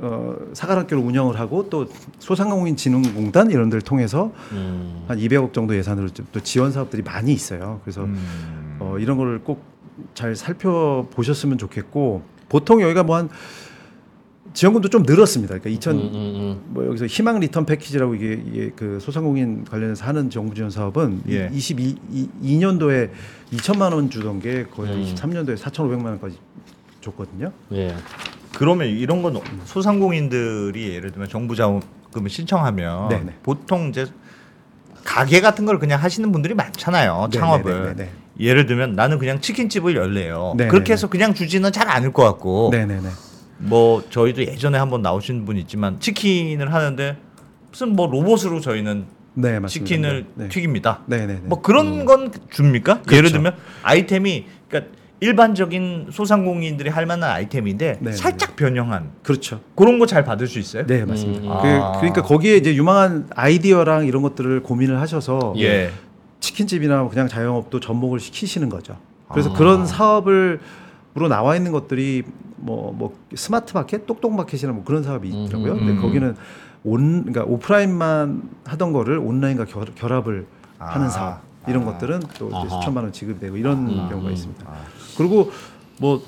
[0.00, 5.04] 어 사관학교를 운영을 하고 또 소상공인 진흥공단 이런 데를 통해서 음.
[5.06, 7.80] 한 200억 정도 예산으로 좀또 지원 사업들이 많이 있어요.
[7.84, 8.76] 그래서 음.
[8.80, 9.74] 어, 이런 거를 꼭
[10.14, 13.28] 잘 살펴보셨으면 좋겠고 보통 여기가 뭐 한
[14.54, 15.58] 지원금도 좀 늘었습니다.
[15.58, 16.62] 그러니까 2000 음, 음, 음.
[16.68, 21.50] 뭐 여기서 희망 리턴 패키지라고 이게, 이게 그 소상공인 관련해서 하는 정부 지원 사업은 예.
[21.52, 23.10] 22 이, 2년도에
[23.52, 25.02] 2천만 원 주던 게 거의 음.
[25.02, 26.38] 23년도에 4,500만 원까지
[27.00, 27.50] 줬거든요.
[27.72, 27.96] 예.
[28.54, 33.34] 그러면 이런 건 소상공인들이 예를 들면 정부 자금을 신청하면 네네.
[33.42, 34.06] 보통 이제
[35.02, 37.28] 가게 같은 걸 그냥 하시는 분들이 많잖아요.
[37.32, 37.82] 네, 창업을.
[37.82, 38.10] 네, 네, 네.
[38.38, 40.54] 예를 들면 나는 그냥 치킨집을 열래요.
[40.56, 43.08] 네, 그렇게 네, 해서 그냥 주지는 잘 않을 것 같고 네네네.
[43.64, 47.16] 뭐 저희도 예전에 한번 나오신 분 있지만 치킨을 하는데
[47.70, 49.58] 무슨 뭐 로봇으로 저희는 네.
[49.66, 50.48] 치킨을 네.
[50.48, 51.00] 튀깁니다.
[51.06, 51.40] 네 네 네.
[51.44, 53.00] 뭐 그런 건 줍니까?
[53.02, 53.16] 그렇죠.
[53.16, 59.60] 예를 들면 아이템이 그러니까 일반적인 소상공인들이 할 만한 아이템인데 네, 살짝 변형한 그렇죠.
[59.74, 60.86] 그런 거 잘 받을 수 있어요?
[60.86, 61.42] 네 맞습니다.
[61.42, 61.62] 음.
[61.62, 61.92] 그, 아.
[61.92, 65.90] 그러니까 거기에 이제 유망한 아이디어랑 이런 것들을 고민을 하셔서 예.
[66.40, 68.98] 치킨집이나 그냥 자영업도 접목을 시키시는 거죠.
[69.30, 69.54] 그래서 아.
[69.54, 70.60] 그런 사업을
[71.16, 72.24] 으로 나와 있는 것들이
[72.56, 75.72] 뭐 뭐 스마트 마켓, 똑똑 마켓이나 뭐 그런 사업이 있더라고요.
[75.72, 76.02] 음, 근데 음.
[76.02, 76.36] 거기는
[76.84, 80.46] 온 그러니까 오프라인만 하던 거를 온라인과 결, 결합을
[80.78, 80.86] 아.
[80.86, 81.86] 하는 사업 이런 아.
[81.92, 82.68] 것들은 또 이제 아하.
[82.68, 84.32] 수천만 원 지급되고 이런 음, 경우가 음.
[84.32, 84.64] 있습니다.
[84.68, 84.82] 아.
[85.16, 85.50] 그리고
[86.00, 86.22] 뭐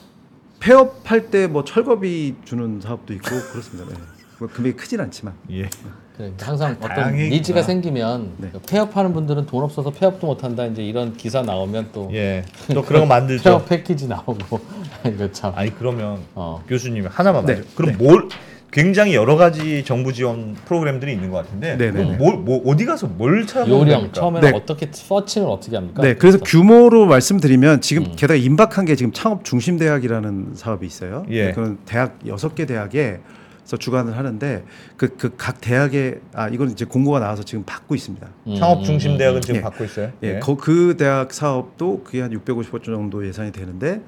[0.60, 3.88] 폐업할 때 뭐 철거비 주는 사업도 있고 그렇습니다.
[3.92, 4.00] 네.
[4.38, 5.68] 뭐 금액이 크진 않지만 예.
[6.16, 7.28] 그래, 항상 어떤 다양하구나.
[7.28, 8.48] 니즈가 생기면 네.
[8.52, 12.44] 그 폐업하는 분들은 돈 없어서 폐업도 못한다 이제 이런 기사 나오면 또 예.
[12.72, 13.44] 또 그런 거 만들죠.
[13.44, 14.60] 폐업 패키지 나오고
[15.06, 16.62] 이거 참 아니 그러면 어.
[16.66, 17.60] 교수님 하나만 네.
[17.74, 18.28] 그럼 뭘
[18.72, 22.16] 굉장히 여러 가지 정부 지원 프로그램들이 있는 것 같은데 네, 네, 네.
[22.16, 24.12] 뭘, 뭐 어디 가서 뭘 찾아보면 요령 됩니까?
[24.20, 24.56] 처음에는 네.
[24.56, 26.02] 어떻게 서칭을 어떻게 합니까?
[26.02, 28.12] 네, 그래서 규모로 말씀드리면 지금 음.
[28.16, 31.24] 게다가 임박한 게 지금 창업 중심 대학이라는 사업이 있어요.
[31.30, 31.52] 예.
[31.52, 33.20] 그런 대학 여섯 개 대학에
[33.66, 34.64] 서 주관을 하는데
[34.96, 38.26] 그 그 각 대학에 아 이건 이제 공고가 나와서 지금 받고 있습니다.
[38.46, 39.40] 음, 창업 음, 중심 음, 대학은 음.
[39.42, 39.60] 지금 예.
[39.60, 40.12] 받고 있어요.
[40.22, 44.02] 예, 거- 그 대학 사업도 그게 한 650억 정도 예산이 되는데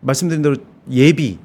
[0.00, 0.56] 말씀드린 대로
[0.90, 1.38] 예비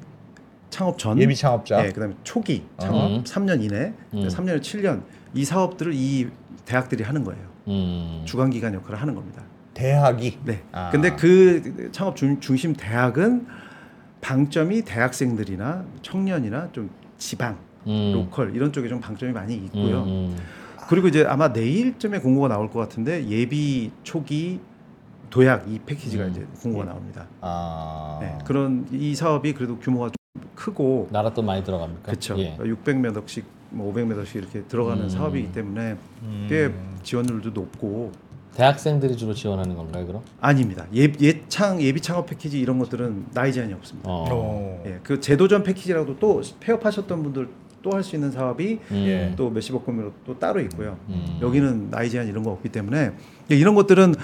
[0.70, 1.84] 창업 전 예비 창업자.
[1.86, 2.82] 예, 그다음에 초기 어.
[2.82, 3.22] 창업 음.
[3.24, 4.26] 3년 이내, 음.
[4.28, 5.02] 3년에 7년
[5.34, 6.28] 이 사업들을 이
[6.64, 7.42] 대학들이 하는 거예요.
[7.68, 8.22] 음.
[8.24, 9.42] 주관 기관 역할을 하는 겁니다.
[9.74, 10.62] 대학이 네.
[10.72, 10.90] 아.
[10.90, 13.46] 근데 그 창업 중, 중심 대학은
[14.22, 18.12] 방점이 대학생들이나 청년이나 좀 지방, 음.
[18.14, 20.04] 로컬 이런 쪽에 좀 방점이 많이 있고요.
[20.04, 20.38] 음, 음.
[20.88, 24.60] 그리고 이제 아마 내일쯤에 공고가 나올 것 같은데 예비 초기
[25.28, 26.30] 도약 이 패키지가 음.
[26.30, 27.26] 이제 공고가 나옵니다.
[27.40, 28.18] 아.
[28.20, 32.02] 네, 그런 이 사업이 그래도 규모가 좀 크고 나라 돈 많이 들어갑니까?
[32.02, 32.38] 그렇죠.
[32.38, 32.56] 예.
[32.58, 35.08] 600몇 억씩 뭐 500몇 억씩 이렇게 들어가는 음.
[35.08, 36.46] 사업이기 때문에 음.
[36.48, 38.12] 꽤 지원율도 높고
[38.54, 40.22] 대학생들이 주로 지원하는 건가요, 그럼?
[40.40, 40.86] 아닙니다.
[40.94, 44.08] 예, 예창 예비 창업 패키지 이런 것들은 나이 제한이 없습니다.
[44.10, 44.26] 어.
[44.30, 44.82] 어.
[44.86, 47.48] 예, 그 제도전 패키지라도 또 폐업하셨던 분들
[47.82, 49.04] 또 할 수 있는 사업이 음.
[49.06, 49.34] 예.
[49.36, 50.96] 또 몇십억 금으로 또 따로 있고요.
[51.08, 51.38] 음.
[51.42, 53.10] 여기는 나이 제한 이런 거 없기 때문에
[53.50, 54.14] 예, 이런 것들은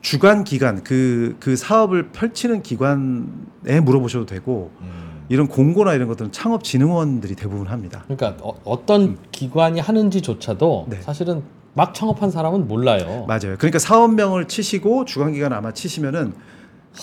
[0.00, 5.24] 주관 기관 그그 사업을 펼치는 기관에 물어보셔도 되고 음.
[5.28, 8.04] 이런 공고나 이런 것들은 창업진흥원들이 대부분 합니다.
[8.06, 11.00] 그러니까 어, 떤 기관이 하는지조차도 네.
[11.02, 11.42] 사실은
[11.78, 13.24] 막 창업한 사람은 몰라요.
[13.28, 13.54] 맞아요.
[13.56, 16.32] 그러니까 사업명을 치시고 주관 기관 아마 치시면은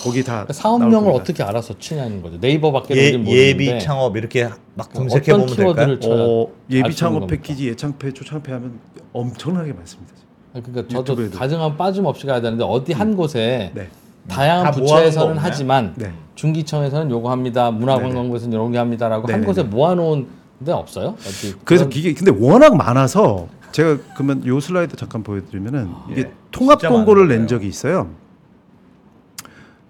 [0.03, 1.13] 거기 다 그러니까 사업명을.
[1.13, 2.37] 어떻게 알아서 치냐는 거죠.
[2.41, 5.97] 네이버밖에 예, 예비 창업 이렇게 막 검색해 보면 될까요?
[6.11, 7.27] 어, 예비 창업 겁니까?
[7.37, 8.73] 패키지, 예창패, 초창패 하면
[9.13, 10.13] 엄청나게 많습니다.
[10.51, 11.37] 그러니까 저도 유튜브에도.
[11.39, 13.87] 가정하면 빠짐없이 가야 되는데 어디 한 곳에 네.
[14.27, 15.37] 다양한 부처에서는?
[15.37, 16.11] 하지만 네.
[16.35, 17.71] 중기청에서는 요거 합니다.
[17.71, 19.45] 문화관광부에서는 이런 게 합니다라고 한 네네네.
[19.45, 20.27] 곳에 모아놓은
[20.65, 21.15] 데 없어요?
[21.63, 26.31] 그래서 그런- 이게 근데 워낙 많아서 제가 그러면 요 슬라이드 잠깐 보여드리면은 이게 예.
[26.49, 27.47] 통합 진짜 공고를 많은 낸.
[27.47, 28.07] 적이 있어요.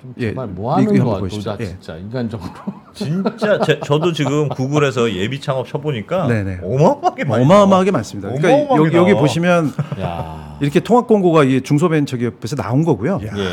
[0.01, 1.29] 좀 예, 정말 뭐 하는 이거 한번 거야.
[1.29, 1.65] 도다 예.
[1.65, 2.49] 진짜 인간적으로
[2.95, 6.61] 진짜 제, 저도 지금 구글에서 예비 창업 쳐보니까 네네.
[6.63, 8.29] 어마어마하게 많이 어마어마하게 많습니다.
[8.29, 9.21] 그러니까 어마어마하게 여기, 여기 나와.
[9.21, 13.19] 보시면 야 이렇게 통합 공고가 이 중소벤처기업에서 나온 거고요.
[13.23, 13.37] 야.
[13.37, 13.49] 예.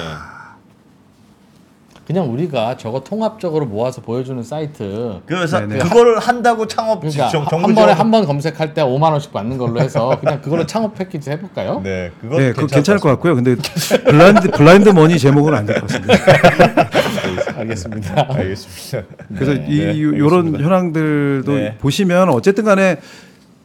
[2.06, 5.78] 그냥 우리가 저거 통합적으로 모아서 보여주는 사이트 그래서 네네.
[5.78, 9.02] 그거를 한다고 창업 그러니까 정- 한- 정부 한 번에 지원- 한 번 검색할 때 5만
[9.12, 11.80] 원씩 받는 걸로 해서 그냥 그걸로 창업 패키지 해볼까요?
[11.84, 13.36] 네, 그거 네, 그거 괜찮을 것 같고요.
[13.36, 16.14] 근데 blind blind money 제목은 안 될 것 같습니다.
[17.56, 18.26] 알겠습니다.
[18.30, 19.08] 알겠습니다.
[19.34, 20.64] 그래서 네, 이 네, 이런 알겠습니다.
[20.64, 21.76] 현황들도 네.
[21.78, 22.98] 보시면 어쨌든 간에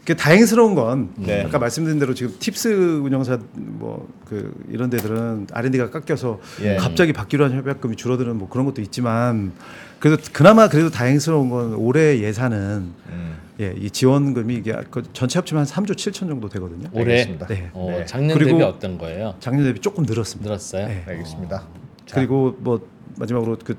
[0.07, 1.43] 그 다행스러운 건 네.
[1.43, 2.69] 아까 말씀드린 대로 지금 TIPS
[3.03, 6.75] 운영사 뭐 그 이런 데들은 R&D가 깎여서 예.
[6.75, 9.53] 갑자기 받기로 한 협약금이 줄어드는 뭐 그런 것도 있지만
[9.99, 12.57] 그래도 그나마 그래도 다행스러운 건 올해 예산은
[13.09, 16.89] 음, 예, 이 지원금이 이게 그 전체 합치면 한 3조 7천 정도 되거든요.
[16.91, 17.47] 올해 알겠습니다.
[17.47, 17.69] 네.
[17.71, 18.05] 어, 네.
[18.05, 19.33] 작년 그리고- 대비 어떤 거예요?
[19.39, 20.49] 작년 대비 조금 늘었습니다.
[20.49, 20.87] 늘었어요?
[20.87, 21.03] 네.
[21.07, 21.63] 알겠습니다.
[22.05, 22.85] 자, 그리고 뭐
[23.17, 23.77] 마지막으로 그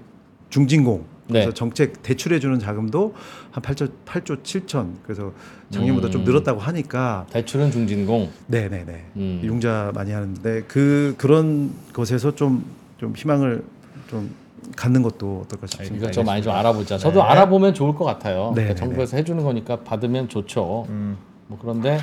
[0.48, 1.54] 중진공 그래서 네.
[1.54, 3.14] 정책 대출해 주는 자금도
[3.50, 5.32] 한 8조 8조 7천 그래서
[5.70, 6.24] 작년보다 좀 음.
[6.24, 8.30] 늘었다고 하니까 대출은 중진공.
[8.46, 9.40] 네 네 네 음.
[9.44, 12.64] 융자 많이 하는데 그 그런 것에서 좀
[12.98, 13.62] 좀 희망을
[14.10, 14.34] 좀
[14.76, 16.06] 갖는 것도 어떨까 싶습니다.
[16.06, 16.98] 이것 좀 많이 좀 알아보자.
[16.98, 17.26] 저도 네.
[17.26, 18.48] 알아보면 좋을 것 같아요.
[18.56, 20.86] 네, 그러니까 네, 정부에서 해주는 거니까 받으면 좋죠.
[20.88, 21.16] 음,
[21.46, 22.00] 뭐 그런데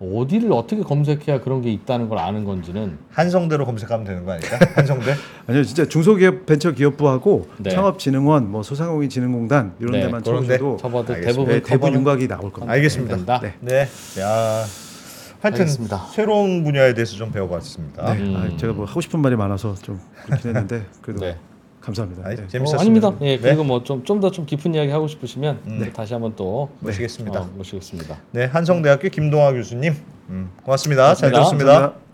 [0.00, 4.58] 어디를 어떻게 검색해야 그런 게 있다는 걸 아는 건지는 한성대로 검색하면 되는 거 아닐까?
[4.74, 5.14] 한성대?
[5.46, 7.68] 아니요 진짜 중소기업 벤처기업부하고 네.
[7.70, 11.14] 창업진흥원 뭐 소상공인진흥공단 이런 네, 데만 쳐보셔도 알겠습니다.
[11.20, 12.72] 대부분 네, 대부 윤곽이 나올 겁니다.
[12.72, 13.16] 알겠습니다.
[13.16, 13.40] 된다.
[13.42, 13.54] 네.
[13.60, 13.88] 네.
[14.22, 14.64] 야.
[15.42, 16.06] 하여튼 알겠습니다.
[16.12, 18.14] 새로운 분야에 대해서 좀 배워봤습니다.
[18.14, 18.36] 네, 음.
[18.36, 21.36] 아, 제가 뭐 하고 싶은 말이 많아서 좀 그렇긴 했는데 그래도 네.
[21.80, 22.22] 감사합니다.
[22.26, 22.46] 아니, 네.
[22.46, 22.76] 재밌었습니다.
[22.76, 23.12] 어, 아닙니다.
[23.22, 23.38] 예, 네.
[23.38, 25.78] 그리고 뭐 좀 좀더좀 깊은 이야기 하고 싶으시면 음.
[25.80, 27.40] 네, 다시 한번 또 모시겠습니다.
[27.40, 28.18] 어, 모시겠습니다.
[28.32, 29.94] 네, 한성대학교 김동화 교수님,
[30.28, 31.14] 음, 고맙습니다.
[31.14, 31.32] 잘 고맙습니다.
[31.32, 31.72] 들었습니다.
[31.72, 32.09] 감사합니다.